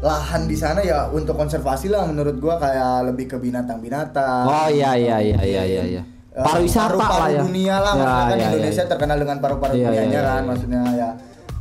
lahan 0.03 0.41
di 0.45 0.57
sana 0.59 0.81
ya 0.83 1.07
untuk 1.09 1.33
konservasi 1.39 1.88
lah 1.89 2.03
menurut 2.05 2.35
gua 2.38 2.59
kayak 2.59 3.09
lebih 3.13 3.25
ke 3.31 3.38
binatang-binatang. 3.39 4.43
Oh 4.43 4.67
iya 4.67 4.97
iya 5.00 5.17
iya 5.24 5.39
iya 5.39 5.63
iya. 5.63 5.83
iya. 5.85 6.03
Eh, 6.35 6.43
Pariwisata 6.43 6.91
paru-paru 6.91 7.15
lah 7.15 7.29
ya. 7.29 7.41
dunia 7.41 7.75
lah 7.77 7.93
Ya, 7.93 8.03
maksudnya 8.03 8.19
kan 8.19 8.35
ya, 8.35 8.43
ya, 8.43 8.47
Indonesia 8.51 8.75
ya. 8.77 8.89
terkenal 8.91 9.17
dengan 9.17 9.37
paru-paru 9.39 9.73
iya, 9.73 9.87
dunianya 9.87 10.11
iya, 10.11 10.21
kan 10.21 10.35
iya. 10.35 10.45
maksudnya 10.45 10.81
ya 10.93 11.09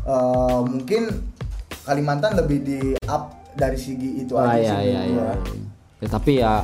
eh, 0.05 0.59
mungkin 0.65 1.03
Kalimantan 1.81 2.33
lebih 2.35 2.59
di 2.61 2.79
up 3.05 3.23
dari 3.53 3.77
segi 3.77 4.11
itu 4.19 4.35
Ah, 4.35 4.51
aja 4.51 4.81
iya, 4.81 5.01
sih 5.01 5.13
gua. 5.13 5.31
iya. 5.31 5.35
Ya, 6.01 6.09
tapi 6.11 6.33
ya 6.37 6.55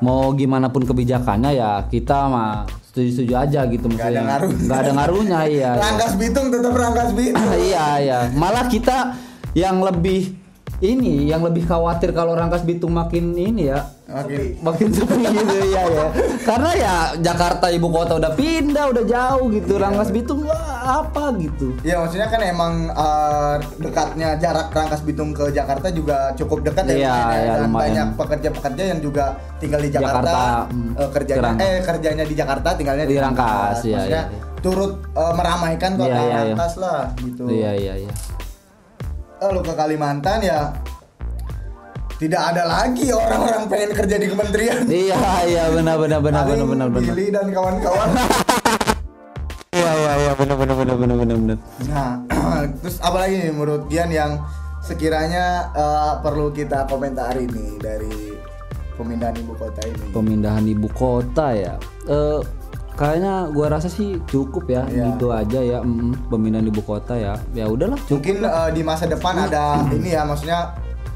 mau 0.00 0.32
gimana 0.32 0.68
pun 0.68 0.82
kebijakannya 0.82 1.50
ya 1.52 1.84
kita 1.84 2.24
mah 2.26 2.64
setuju-setuju 2.84 3.34
aja 3.34 3.60
gitu 3.66 3.84
Nggak 3.84 4.00
ada 4.00 4.06
maksudnya. 4.06 4.22
ngaruh. 4.24 4.50
Nggak 4.56 4.78
ada 4.78 4.92
ngaruhnya 4.92 5.40
iya. 5.44 5.50
iya. 5.52 5.70
Rangkas 5.76 6.12
Bitung 6.14 6.46
tetap 6.48 6.72
Rangkas 6.72 7.10
Bitung. 7.12 7.50
iya 7.68 7.86
iya. 7.98 8.18
Malah 8.32 8.66
kita 8.66 8.96
yang 9.52 9.82
lebih 9.82 10.34
ini 10.86 11.26
yang 11.26 11.40
lebih 11.40 11.64
khawatir 11.64 12.10
kalau 12.10 12.32
Rangkas 12.32 12.60
Bitung 12.60 12.92
makin 12.92 13.32
ini 13.32 13.66
ya 13.66 13.80
Makin 14.04 14.60
makin 14.60 14.88
sepi 14.90 15.24
gitu 15.24 15.56
ya 15.74 15.82
ya 15.82 16.06
karena 16.42 16.70
ya 16.74 16.94
Jakarta 17.16 17.66
ibu 17.68 17.88
kota 17.88 18.16
udah 18.16 18.32
pindah 18.32 18.92
udah 18.92 19.00
jauh 19.02 19.48
gitu 19.48 19.74
Rangkas 19.74 20.08
Bitung 20.08 20.44
wah, 20.44 20.60
apa 21.00 21.32
gitu 21.34 21.72
Ya 21.80 21.96
maksudnya 21.96 22.28
kan 22.28 22.38
emang 22.38 22.72
eh, 22.90 23.54
dekatnya 23.78 24.36
jarak 24.36 24.68
Rangkas 24.70 25.00
Bitung 25.00 25.32
ke 25.32 25.48
Jakarta 25.50 25.88
juga 25.88 26.30
cukup 26.34 26.60
dekat 26.62 26.84
ya, 26.84 26.92
Iya, 26.92 27.00
ya. 27.00 27.16
iya, 27.34 27.52
dan 27.56 27.64
lumayan. 27.64 27.80
banyak 27.80 28.08
pekerja-pekerja 28.14 28.82
yang 28.86 29.00
juga 29.00 29.24
tinggal 29.56 29.80
di 29.80 29.90
Jakarta, 29.90 30.20
Jakarta, 30.20 30.42
eh, 30.94 31.08
kerjanya 31.10 31.34
ke 31.34 31.46
Rangkas. 31.46 31.64
eh 31.64 31.78
kerjanya 31.82 32.24
di 32.24 32.34
Jakarta 32.34 32.68
tinggalnya 32.74 33.04
di, 33.04 33.14
Di 33.14 33.18
Rangkas, 33.18 33.76
iya, 33.82 33.96
Maksudnya 33.96 34.22
iya, 34.28 34.40
turut 34.60 34.92
eh, 35.10 35.32
meramaikan 35.32 35.92
kota 35.94 36.06
Iya, 36.06 36.20
iya, 36.20 36.28
iya. 36.28 36.38
Rangkas 36.46 36.74
lah 36.76 37.00
gitu. 37.18 37.44
iya 37.48 37.70
iya 37.72 37.94
iya 37.98 38.12
lu 39.52 39.60
ke 39.60 39.74
Kalimantan 39.74 40.40
ya 40.40 40.72
tidak 42.14 42.42
ada 42.54 42.62
lagi 42.64 43.10
orang-orang 43.10 43.62
pengen 43.66 43.90
kerja 43.92 44.16
di 44.16 44.26
kementerian. 44.30 44.86
Iya 44.86 45.22
iya 45.50 45.64
benar 45.74 45.98
benar 45.98 46.20
benar 46.22 46.42
benar 46.46 46.66
benar 46.66 46.88
benar. 46.88 47.12
Billy 47.12 47.26
dan 47.34 47.46
kawan-kawan. 47.50 48.10
Iya 49.74 49.90
iya 49.90 50.12
iya 50.22 50.32
benar 50.38 50.54
benar 50.54 50.76
benar 50.78 50.96
benar 51.02 51.16
benar 51.18 51.34
benar. 51.34 51.58
Nah, 51.90 52.10
terus 52.78 53.02
apa 53.02 53.26
lagi 53.26 53.42
nih 53.42 53.50
menurut 53.50 53.90
Gian 53.90 54.06
yang 54.06 54.38
sekiranya 54.86 55.74
eh, 55.74 56.12
perlu 56.22 56.54
kita 56.54 56.86
komentari 56.86 57.50
nih 57.50 57.82
dari 57.82 58.38
pemindahan 58.94 59.34
ibu 59.34 59.50
kota 59.58 59.82
ini? 59.82 60.14
Pemindahan 60.14 60.62
ibu 60.70 60.86
kota 60.94 61.58
ya. 61.58 61.74
Eh 62.06 62.38
kayaknya 62.94 63.50
gua 63.50 63.66
rasa 63.70 63.86
sih 63.86 64.18
cukup 64.24 64.64
ya 64.66 64.82
Iya. 64.86 65.14
gitu 65.14 65.30
aja 65.30 65.60
ya 65.60 65.78
mm, 65.82 66.30
pemindahan 66.30 66.66
ibu 66.66 66.80
kota 66.80 67.14
ya. 67.14 67.34
Ya 67.52 67.66
udahlah 67.66 67.98
cukup. 68.06 68.22
Mungkin 68.22 68.36
eh, 68.42 68.68
di 68.70 68.82
masa 68.82 69.04
depan 69.04 69.34
ada 69.40 69.82
ini 69.90 70.14
ya 70.14 70.22
maksudnya 70.22 70.74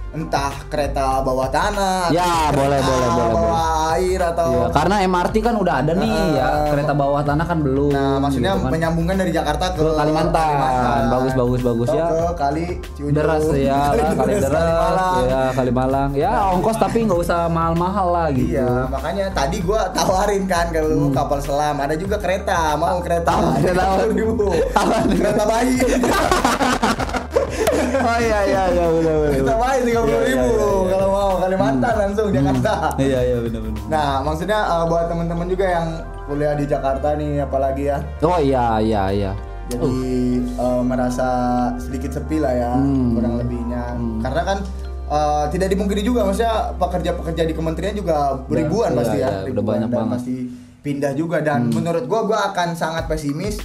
entah 0.08 0.52
kereta 0.72 1.20
bawah 1.20 1.52
tanah, 1.52 2.08
Ya, 2.08 2.48
atau 2.48 2.64
boleh, 2.64 2.80
boleh, 2.80 3.08
boleh, 3.12 3.34
bawah 3.36 3.68
air 3.92 4.20
atau 4.24 4.48
Iya, 4.48 4.64
karena 4.72 4.94
MRT 5.04 5.36
kan 5.44 5.54
udah 5.54 5.74
ada 5.84 5.92
nih 5.92 6.16
ya, 6.32 6.48
kereta 6.72 6.92
bawah 6.96 7.20
tanah 7.20 7.44
kan 7.44 7.58
belum. 7.60 7.92
Nah, 7.92 8.16
maksudnya 8.16 8.56
gitu 8.56 8.64
kan. 8.64 8.70
menyambungkan 8.72 9.16
dari 9.20 9.32
Jakarta 9.36 9.76
ke, 9.76 9.84
Ke 9.84 9.92
Kalimantan. 9.92 11.02
Bagus, 11.12 11.32
bagus, 11.36 11.60
bagus, 11.60 11.88
Atau 11.92 11.98
ya. 12.00 12.06
Ke 12.08 12.24
kali 12.34 12.66
Ciujung. 12.96 13.12
deras 13.12 13.44
ya, 13.52 13.78
kali 14.16 14.32
deras, 14.40 14.56
Kalimalang. 14.64 15.16
ya 15.28 15.40
Kalimalang. 15.52 16.10
Ya 16.16 16.32
ongkos 16.56 16.76
tapi 16.80 16.98
nggak 17.04 17.20
usah 17.20 17.40
mahal-mahal 17.52 18.06
lah 18.08 18.26
gitu. 18.32 18.56
Iya, 18.56 18.88
makanya 18.88 19.26
tadi 19.36 19.60
gua 19.60 19.92
tawarin 19.92 20.48
kan 20.48 20.72
ke 20.72 20.80
lu 20.80 21.12
kapal 21.12 21.36
selam, 21.44 21.76
ada 21.76 21.92
juga 21.92 22.16
kereta, 22.16 22.80
mau 22.80 22.96
kereta. 23.04 23.36
Hmm. 23.36 23.60
Kereta 23.60 23.82
apa? 23.84 24.02
30.000. 24.08 25.20
Kereta 25.20 25.44
bayi. 25.44 25.76
Oh 27.98 28.18
iya 28.18 28.40
iya 28.44 28.62
iya 28.68 28.84
benar 28.88 29.14
benar. 29.16 29.30
kereta 29.32 29.54
bayi 29.56 29.78
30.000 29.82 29.88
Iya, 29.88 29.98
iya, 29.98 30.28
iya, 30.28 30.44
iya. 30.44 30.88
kalau 30.88 31.08
mau 31.08 31.30
Kalimantan 31.38 31.94
langsung 31.96 32.28
Jakarta. 32.28 32.72
Iya 32.96 33.20
iya 33.24 33.36
benar 33.40 33.60
benar. 33.62 33.82
Nah, 33.88 34.10
maksudnya 34.20 34.60
uh, 34.60 34.84
buat 34.84 35.06
teman-teman 35.06 35.46
juga 35.46 35.66
yang 35.66 35.86
kuliah 36.24 36.54
di 36.54 36.64
Jakarta 36.64 37.08
nih 37.14 37.40
apalagi 37.40 37.84
ya. 37.86 37.98
Oh 38.20 38.38
iya 38.38 38.78
iya 38.78 39.02
iya. 39.10 39.32
Jadi 39.68 39.92
uh, 40.56 40.80
merasa 40.80 41.28
sedikit 41.76 42.10
sepi 42.10 42.38
lah 42.38 42.52
ya, 42.52 42.72
Hmm. 42.74 43.12
kurang 43.14 43.34
lebihnya. 43.36 43.84
Karena 44.18 44.42
kan 44.42 44.58
uh, 45.06 45.44
tidak 45.48 45.68
dimungkiri 45.68 46.00
juga 46.00 46.24
maksudnya 46.24 46.72
pekerja-pekerja 46.74 47.42
di 47.44 47.52
kementerian 47.52 47.92
juga 47.92 48.16
beribuan 48.42 48.92
iya, 48.92 48.98
pasti 48.98 49.16
ya, 49.16 49.20
iya, 49.20 49.28
udah 49.28 49.44
ribuan 49.46 49.66
banyak 49.66 49.88
dan 49.88 49.94
banget. 49.94 50.08
Hmm. 50.08 50.14
pasti 50.16 50.34
pindah 50.78 51.12
juga 51.12 51.38
dan 51.40 51.68
menurut 51.68 52.04
gua 52.06 52.20
gua 52.24 52.38
akan 52.48 52.72
sangat 52.72 53.04
pesimis 53.06 53.60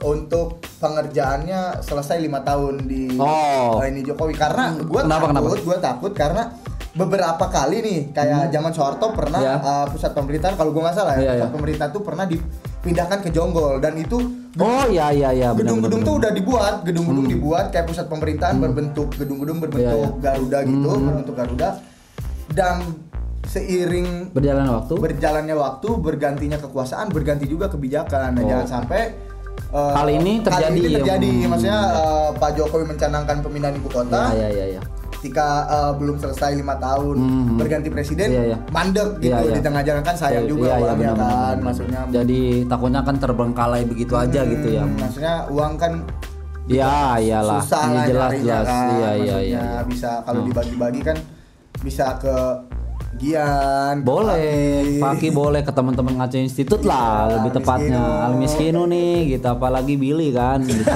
untuk 0.00 0.60
pengerjaannya 0.76 1.78
selesai 1.78 2.16
lima 2.18 2.40
tahun 2.40 2.82
di 2.82 3.14
Oh. 3.14 3.80
ini 3.80 4.00
Jokowi 4.00 4.32
karena 4.32 4.72
gua 4.80 5.04
Kenapa, 5.04 5.28
takut, 5.28 5.36
kenapa? 5.52 5.62
gua 5.62 5.78
takut 5.78 6.12
karena 6.12 6.42
beberapa 6.90 7.44
kali 7.46 7.76
nih 7.80 8.00
kayak 8.10 8.50
zaman 8.50 8.70
Soeharto 8.70 9.12
pernah 9.12 9.38
Hmm. 9.38 9.50
Ya. 9.52 9.56
uh, 9.58 9.86
pusat 9.86 10.10
pemerintahan 10.10 10.54
kalau 10.54 10.70
gua 10.70 10.88
nggak 10.88 10.96
salah 10.96 11.14
ya 11.14 11.20
Iya, 11.20 11.30
pusat 11.30 11.44
iya. 11.44 11.54
pemerintah 11.54 11.86
tuh 11.88 12.02
pernah 12.02 12.24
dipindahkan 12.24 13.18
ke 13.20 13.28
Jonggol 13.30 13.78
dan 13.78 13.94
itu 13.94 14.18
Oh 14.52 14.82
iya 14.84 15.14
iya 15.14 15.30
iya 15.30 15.54
gedung-gedung 15.54 16.02
tuh 16.02 16.18
udah 16.18 16.32
dibuat, 16.32 16.82
gedung-gedung 16.82 17.28
dibuat 17.28 17.70
kayak 17.70 17.86
pusat 17.86 18.06
pemerintahan 18.06 18.58
berbentuk 18.58 19.14
gedung-gedung 19.14 19.60
berbentuk 19.60 19.86
Hmm. 19.86 20.18
Iya, 20.18 20.34
Garuda 20.34 20.58
gitu, 20.64 20.88
berbentuk 20.90 21.34
Garuda. 21.34 21.68
Dan 22.48 22.76
seiring 23.42 24.30
benar. 24.30 24.34
Berjalan 24.34 24.66
waktu. 24.72 24.92
berjalannya 24.96 25.56
waktu, 25.56 25.88
bergantinya 25.96 26.58
kekuasaan, 26.58 27.08
berganti 27.08 27.46
juga 27.46 27.66
kebijakan. 27.66 28.34
Nah, 28.34 28.42
Oh. 28.42 28.48
jangan 28.48 28.66
sampai 28.68 29.00
uh, 29.70 29.92
Hal 29.92 30.08
ini 30.08 30.38
terjadi, 30.38 30.64
Hal 30.64 30.76
ini 30.76 30.90
terjadi, 30.92 31.30
hmm. 31.32 31.48
maksudnya 31.48 31.80
uh, 31.92 32.28
Pak 32.32 32.50
Jokowi 32.54 32.84
mencanangkan 32.86 33.36
pemindahan 33.40 33.74
ibu 33.74 33.88
kota. 33.88 34.30
Iya 34.30 34.36
iya 34.36 34.48
iya 34.48 34.66
iya. 34.76 34.82
Ketika 35.10 35.46
uh, 35.66 35.92
belum 35.92 36.16
selesai 36.16 36.54
lima 36.54 36.74
tahun 36.76 37.16
Hmm. 37.16 37.56
berganti 37.56 37.88
presiden, 37.88 38.28
Iya, 38.30 38.42
iya. 38.46 38.58
mandek 38.70 39.20
gitu 39.20 39.28
Iya, 39.30 39.38
iya. 39.42 39.52
di 39.52 39.60
tengah 39.60 39.82
jalan 39.82 40.02
kan 40.02 40.16
sayang 40.16 40.44
Iya, 40.44 40.48
juga 40.48 40.64
iya, 40.64 40.72
iya, 40.72 40.80
uangnya 40.80 40.96
benar, 41.12 41.16
benar, 41.20 41.44
kan, 41.44 41.56
maksudnya. 41.60 42.00
Jadi 42.10 42.40
takutnya 42.64 43.00
kan 43.02 43.16
terbengkalai 43.18 43.82
begitu 43.84 44.14
aja 44.14 44.40
gitu 44.44 44.68
ya. 44.70 44.82
Hmm, 44.82 44.96
Maksudnya 44.96 45.34
uang 45.46 45.72
kan 45.76 45.92
Iya 46.64 46.94
iyalah. 47.18 47.60
susah 47.60 47.82
Iya 47.84 47.92
lah 47.92 48.04
jelas 48.06 48.30
jelas. 48.38 48.64
kan. 48.64 48.88
Iya 48.88 49.10
iya 49.12 49.36
iya. 49.38 49.60
iya. 49.60 49.82
bisa 49.84 50.10
kalau 50.22 50.40
Hmm. 50.40 50.48
dibagi-bagi 50.48 51.00
kan 51.02 51.16
bisa 51.80 52.06
ke 52.16 52.34
Gian, 53.20 54.00
Boleh. 54.00 54.96
Paki 54.96 55.28
boleh 55.28 55.60
ke 55.60 55.68
teman-teman 55.68 56.16
ngaco 56.16 56.34
institut 56.34 56.80
lah, 56.82 57.28
Iya, 57.28 57.32
lebih 57.36 57.50
tepatnya 57.52 58.00
Al-Miskinu. 58.00 58.24
al 58.24 58.32
miskinu 58.34 58.82
nih, 58.88 59.12
gitu 59.30 59.46
apalagi 59.46 59.94
Billy 59.94 60.32
kan. 60.32 60.64
Gitu. 60.64 60.88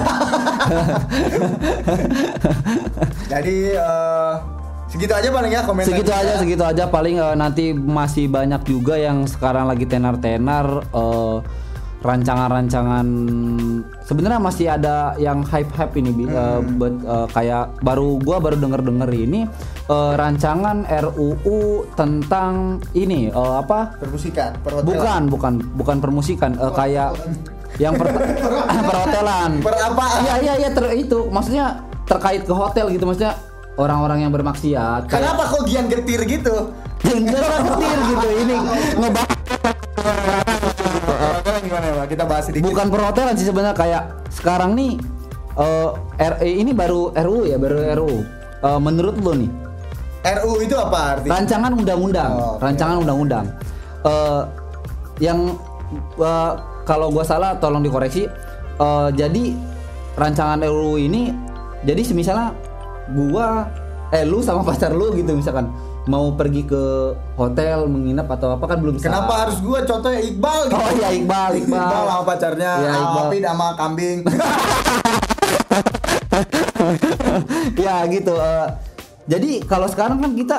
Jadi 3.29 3.57
eh, 3.73 4.33
segitu 4.89 5.13
aja 5.13 5.29
paling 5.29 5.53
ya 5.53 5.63
komentar. 5.63 5.91
segitu 5.91 6.09
kita. 6.09 6.21
aja, 6.21 6.33
segitu 6.39 6.65
aja 6.65 6.85
paling 6.89 7.17
eh, 7.19 7.35
nanti 7.37 7.65
masih 7.73 8.29
banyak 8.29 8.63
juga 8.65 8.97
yang 8.97 9.27
sekarang 9.27 9.69
lagi 9.69 9.85
tenar-tenar 9.85 10.67
eh, 10.87 11.37
rancangan-rancangan. 12.05 13.07
Sebenarnya 14.01 14.37
masih 14.39 14.67
ada 14.69 15.17
yang 15.17 15.41
hype-hype 15.41 15.97
ini, 15.97 16.11
Bi. 16.13 16.25
Eh, 16.25 16.31
Hmm. 16.31 16.77
but, 16.77 16.95
eh, 17.01 17.27
kayak 17.33 17.81
baru 17.81 18.21
gua 18.21 18.37
baru 18.39 18.57
denger-denger 18.57 19.11
ini 19.11 19.49
eh, 19.85 20.13
rancangan 20.15 20.85
RUU 20.87 21.89
tentang 21.93 22.53
ini 22.93 23.29
eh, 23.29 23.55
apa? 23.55 23.97
Permusikan, 23.97 24.53
perhotelan. 24.61 24.87
Bukan, 24.87 25.23
bukan, 25.29 25.53
bukan 25.75 25.97
permusikan, 25.99 26.53
eh, 26.55 26.73
kayak 26.73 27.17
yang 27.77 27.97
per 27.97 28.09
perhotelan. 28.89 29.61
Per 29.61 29.75
apaan? 29.75 30.21
Iya, 30.23 30.35
iya, 30.41 30.53
iya, 30.59 30.69
itu 30.95 31.29
maksudnya 31.29 31.81
terkait 32.05 32.45
ke 32.45 32.53
hotel 32.53 32.89
gitu 32.91 33.05
maksudnya 33.05 33.33
orang-orang 33.75 34.23
yang 34.23 34.33
bermaksiat. 34.33 35.09
kayak- 35.09 35.25
Kenapa 35.25 35.43
kok 35.49 35.65
Gian 35.65 35.89
getir 35.89 36.21
gitu? 36.23 36.55
Enggak 37.05 37.45
ngetir 37.61 37.99
gitu 38.09 38.29
ini 38.41 38.57
ngebahas 39.01 40.44
gimana 41.65 41.85
ya? 41.89 42.05
Kita 42.05 42.25
bahas 42.25 42.45
sedikit. 42.47 42.69
bukan 42.69 42.87
perhotelan 42.89 43.35
sih 43.35 43.47
sebenarnya 43.49 43.75
kayak 43.75 44.03
sekarang 44.31 44.77
nih 44.77 45.01
eh 45.55 45.89
RE 46.35 46.51
ini 46.51 46.71
baru 46.71 47.11
RU 47.15 47.47
ya, 47.47 47.57
baru 47.57 47.79
RU. 47.99 48.17
Eh, 48.61 48.81
menurut 48.81 49.17
lo 49.19 49.33
nih, 49.33 49.51
RU 50.41 50.53
itu 50.61 50.75
apa 50.75 51.19
artinya? 51.19 51.33
rancangan 51.37 51.73
undang-undang, 51.73 52.31
Oh, 52.33 52.57
oke. 52.57 52.65
rancangan 52.65 52.97
undang-undang. 53.01 53.47
Eh 54.03 54.43
yang 55.21 55.57
eh, 56.17 56.53
kalau 56.85 57.09
gua 57.09 57.25
salah 57.25 57.57
tolong 57.57 57.81
dikoreksi. 57.81 58.25
Eh, 58.75 59.09
jadi 59.15 59.55
rancangan 60.15 60.63
RUU 60.63 60.99
ini 60.99 61.31
jadi 61.83 62.03
semisalnya 62.03 62.55
gua 63.13 63.69
eh 64.11 64.23
lu 64.23 64.41
sama 64.41 64.63
pacar 64.63 64.91
lu 64.91 65.11
gitu 65.13 65.35
misalkan 65.35 65.69
mau 66.05 66.37
pergi 66.37 66.69
ke 66.69 67.17
hotel 67.35 67.89
menginap 67.89 68.29
atau 68.29 68.53
apa 68.53 68.65
kan 68.69 68.77
belum. 68.81 69.01
Kenapa 69.01 69.49
harus 69.49 69.57
gua 69.65 69.81
contohnya 69.89 70.21
Iqbal 70.21 70.61
gitu? 70.69 70.77
Oh 70.77 70.91
iya 70.93 71.09
Iqbal, 71.17 71.51
Iqbal. 71.65 71.81
Iqbal 71.81 72.05
sama 72.05 72.23
pacarnya, 72.29 72.73
sama 72.77 72.99
Iqbal. 73.01 73.25
Apid 73.25 73.43
sama 73.45 73.67
kambing. 73.77 74.19
ya 77.85 77.97
gitu. 78.13 78.35
eh, 78.37 78.69
jadi 79.25 79.51
kalau 79.65 79.89
sekarang 79.89 80.21
kan 80.21 80.33
kita 80.37 80.59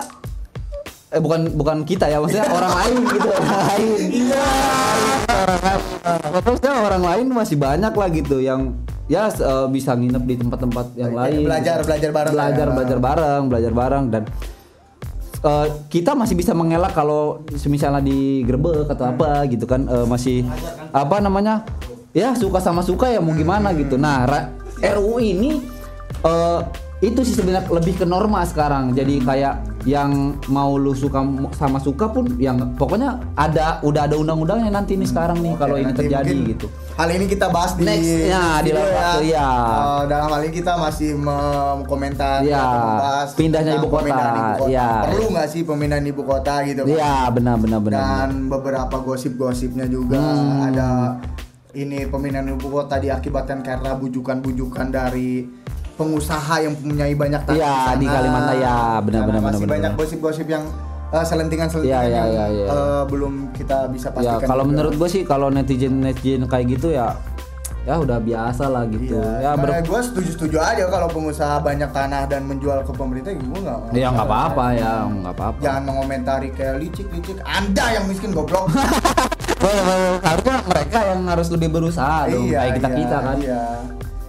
eh 1.13 1.21
bukan 1.21 1.53
bukan 1.53 1.77
kita 1.85 2.09
ya 2.09 2.17
maksudnya 2.17 2.49
orang 2.49 2.73
lain 2.81 2.95
gitu 3.13 3.27
orang 3.29 3.59
lain. 3.69 3.89
Iya. 4.09 4.45
Maksudnya 6.33 6.73
orang 6.73 7.03
lain 7.05 7.25
masih 7.29 7.57
banyak 7.61 7.93
lah 7.93 8.09
gitu 8.09 8.41
yang 8.41 8.73
ya 9.05 9.29
eh, 9.29 9.67
bisa 9.69 9.93
nginep 9.93 10.23
di 10.25 10.35
tempat-tempat 10.41 10.85
yang 10.97 11.13
lain. 11.13 11.45
Belajar, 11.45 11.85
belajar 11.85 12.09
bareng 12.09 12.33
Belajar 12.33 12.65
ya. 12.65 12.73
belajar 12.73 12.97
bareng, 12.97 13.41
belajar 13.45 13.71
bareng 13.77 14.05
dan 14.09 14.23
eh, 15.45 15.67
kita 15.93 16.17
masih 16.17 16.35
bisa 16.35 16.51
mengelak 16.57 16.97
kalau 16.97 17.45
misalnya 17.69 18.01
digerebek 18.01 18.89
atau 18.89 19.05
apa 19.13 19.45
gitu 19.45 19.69
kan 19.69 19.85
eh, 19.85 20.05
masih 20.09 20.41
apa 20.89 21.21
namanya 21.21 21.61
ya 22.11 22.33
suka 22.33 22.57
sama 22.57 22.81
suka 22.81 23.13
ya 23.13 23.21
mau 23.21 23.37
gimana 23.37 23.71
gitu. 23.77 23.95
Nah 23.95 24.25
RUU 24.81 25.21
ini 25.21 25.61
eh, 26.25 26.59
itu 27.05 27.21
sih 27.21 27.37
sebenarnya 27.37 27.69
lebih 27.69 27.93
ke 28.01 28.05
norma 28.07 28.41
sekarang. 28.47 28.95
Jadi 28.97 29.21
kayak 29.21 29.74
yang 29.85 30.09
mau 30.47 30.75
lu 30.75 30.91
suka 30.91 31.21
sama 31.53 31.77
suka 31.77 32.09
pun 32.09 32.25
yang 32.35 32.57
pokoknya 32.73 33.21
ada 33.33 33.77
udah 33.79 34.01
ada 34.03 34.17
undang-undangnya 34.17 34.73
nanti 34.73 34.93
nih 34.93 35.05
sekarang 35.05 35.37
nih 35.39 35.53
kalau 35.55 35.77
ini 35.77 35.93
terjadi 35.93 36.33
gitu 36.47 36.67
Hal 36.95 37.11
ini 37.11 37.27
kita 37.27 37.51
bahas 37.51 37.75
di 37.75 37.83
Next, 37.83 38.07
ya, 38.23 38.63
di 38.63 38.71
lain 38.71 38.87
waktu, 38.87 39.27
ya. 39.27 39.49
Eh, 39.51 40.01
dalam 40.07 40.31
hal 40.31 40.41
ini 40.41 40.53
kita 40.55 40.73
masih 40.75 41.11
mengkomentari 41.13 42.47
Ya, 42.47 42.63
membahas 42.63 43.27
pindahnya 43.35 43.73
ibu 43.75 43.87
kota, 43.87 43.99
pemindahan 44.01 44.31
ibu 44.33 44.53
kota. 44.57 44.71
ya. 44.71 44.89
Perlu 45.03 45.25
nggak 45.29 45.47
sih 45.49 45.61
pemindahan 45.61 46.05
ibu 46.05 46.21
kota 46.23 46.53
gitu 46.63 46.81
kan? 46.81 46.89
Iya 46.89 47.15
benar 47.29 47.55
benar 47.57 47.79
benar 47.83 47.99
benar. 47.99 47.99
Dan 47.99 48.29
beberapa 48.47 48.95
gosip-gosipnya 48.97 49.85
juga 49.85 50.17
Hmm. 50.17 50.65
ada 50.65 50.89
ini 51.73 52.07
pemindahan 52.07 52.47
ibu 52.49 52.67
kota 52.69 52.95
diakibatkan 52.95 53.59
karena 53.59 53.91
bujukan-bujukan 53.93 54.87
dari 54.89 55.43
pengusaha 55.95 56.55
yang 56.59 56.71
mempunyai 56.73 57.13
banyak 57.13 57.41
tanah 57.43 57.57
Iya, 57.57 57.73
sana. 57.85 57.95
di 57.95 58.05
Kalimantan, 58.05 58.55
ya, 58.57 58.77
benar, 58.99 59.19
Karena 59.21 59.31
benar, 59.31 59.41
masih 59.41 59.59
benar, 59.61 59.73
banyak 59.73 59.91
gosip-gosip 59.95 60.47
yang 60.47 60.63
eh, 61.07 61.25
selentingan-selentingan 61.25 62.01
Iya, 62.01 62.01
iya, 62.05 62.17
yang 62.17 62.27
iya, 62.29 62.45
iya. 62.51 62.67
eh, 62.67 63.03
belum 63.05 63.33
kita 63.51 63.77
bisa 63.89 64.07
Ya 64.09 64.15
pastikan. 64.35 64.47
kalau 64.47 64.63
juga. 64.63 64.71
menurut 64.71 64.93
gue 64.95 65.09
sih 65.09 65.21
kalau 65.23 65.47
netizen 65.47 66.01
netizen 66.01 66.43
kayak 66.45 66.65
gitu 66.71 66.91
ya 66.91 67.15
ya 67.85 68.01
udah 68.01 68.17
biasa 68.17 68.65
lah 68.65 68.89
gitu. 68.89 69.13
Iya, 69.13 69.45
Ya 69.45 69.51
ber 69.53 69.69
gue 69.77 69.99
setuju-setuju 70.01 70.57
aja 70.57 70.89
kalau 70.89 71.05
pengusaha 71.05 71.61
banyak 71.61 71.93
tanah 71.93 72.25
dan 72.25 72.41
menjual 72.43 72.81
ke 72.81 72.89
pemerintah 72.91 73.29
gue 73.29 73.59
nggak. 73.61 73.93
ya 73.93 74.09
nggak 74.09 74.25
apa-apa 74.25 74.65
ya, 74.73 74.93
nggak 75.05 75.33
apa-apa. 75.37 75.59
Jangan 75.61 75.83
mengomentari 75.85 76.49
kayak 76.49 76.81
licik-licik. 76.81 77.37
Anda 77.45 77.85
yang 77.93 78.09
miskin 78.09 78.33
goblok. 78.33 78.73
harusnya 80.25 80.57
mereka 80.65 80.99
yang 81.05 81.21
harus 81.25 81.47
lebih 81.49 81.69
berusaha 81.69 82.25
dong, 82.27 82.49
kayak 82.49 82.73
kita 82.75 82.89
kita 82.91 83.17
kan. 83.21 83.37
Iya. 83.37 83.63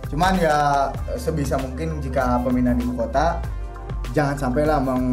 Cuman 0.06 0.32
ya 0.36 0.86
sebisa 1.16 1.56
mungkin 1.56 1.98
jika 1.98 2.38
pemindahan 2.40 2.78
ibu 2.78 2.94
kota 2.94 3.42
jangan 4.10 4.38
sampailah 4.38 4.78
meng 4.78 5.04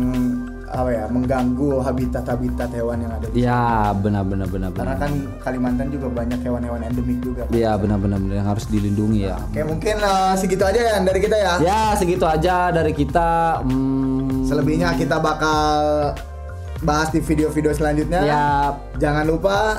apa 0.65 0.89
ya 0.89 1.05
mengganggu 1.05 1.85
habitat-habitat 1.85 2.73
hewan 2.73 2.97
yang 2.97 3.13
ada 3.13 3.29
di 3.29 3.45
Iya 3.45 3.93
benar 3.93 4.25
benar 4.25 4.49
benar 4.49 4.69
karena 4.71 4.97
benar. 4.97 5.05
kan 5.05 5.11
Kalimantan 5.37 5.87
juga 5.89 6.09
banyak 6.09 6.39
hewan-hewan 6.41 6.81
endemik 6.81 7.21
juga. 7.21 7.45
kan. 7.45 7.53
Iya 7.53 7.77
benar 7.77 7.97
benar 7.99 8.17
benar 8.17 8.35
yang 8.35 8.49
harus 8.49 8.65
dilindungi 8.65 9.21
ya. 9.23 9.37
Oke 9.43 9.61
mungkin 9.61 9.95
eh, 9.95 10.33
segitu 10.33 10.63
aja 10.65 10.79
ya 10.79 10.95
dari 10.99 11.19
kita 11.21 11.37
ya. 11.37 11.53
Ya 11.61 11.81
segitu 11.93 12.25
aja 12.25 12.55
dari 12.69 12.89
kita. 12.89 13.61
Hmm, 13.61 14.41
Selebihnya 14.43 14.97
kita 14.97 15.21
bakal 15.21 15.69
bahas 16.81 17.09
di 17.09 17.21
video-video 17.21 17.69
selanjutnya. 17.71 18.19
ya 18.23 18.45
Jangan 18.97 19.29
lupa 19.29 19.77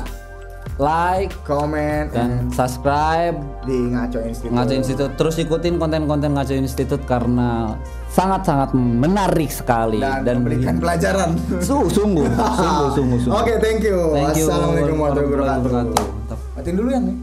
like 0.76 1.30
komen 1.46 2.10
dan 2.10 2.50
subscribe 2.50 3.38
di 3.62 3.94
Ngaco 3.94 4.18
Institute. 4.26 4.52
Ngaco 4.52 4.74
Institute 4.74 5.12
terus 5.14 5.34
ikutin 5.38 5.78
konten-konten 5.78 6.34
Ngaco 6.34 6.54
Institute 6.54 7.04
karena 7.06 7.78
sangat-sangat 8.10 8.74
menarik 8.74 9.50
sekali 9.50 10.02
dan, 10.02 10.42
memberikan 10.42 10.82
pelajaran. 10.82 11.38
Su- 11.62 11.90
sungguh, 11.90 12.26
sungguh, 12.60 12.88
sungguh, 12.94 13.18
sungguh. 13.22 13.38
Oke, 13.38 13.52
thank 13.62 13.86
you. 13.86 13.98
Thank 14.14 14.38
you. 14.38 14.46
Assalamualaikum 14.50 14.98
warahmatullahi 14.98 15.58
wabarakatuh. 15.62 15.94
Mantap. 16.02 16.38
Matiin 16.58 16.74
dulu 16.74 16.88
ya 16.90 17.00
nih. 17.02 17.16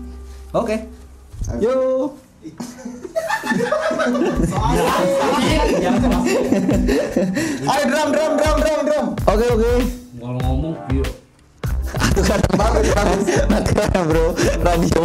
Oke. 0.55 0.75
Yuk. 1.59 2.09
Ayo 7.71 7.83
drum 7.85 8.09
drum 8.09 8.31
drum 8.39 8.57
drum 8.57 8.79
drum. 8.87 9.05
Oke 9.29 9.45
oke. 9.53 9.71
Kalau 10.21 10.39
ngomong, 10.41 10.73
yuk 10.93 11.20
banget 12.61 12.85
makanya 13.49 14.01
bro. 14.05 14.25
Radio 14.61 15.01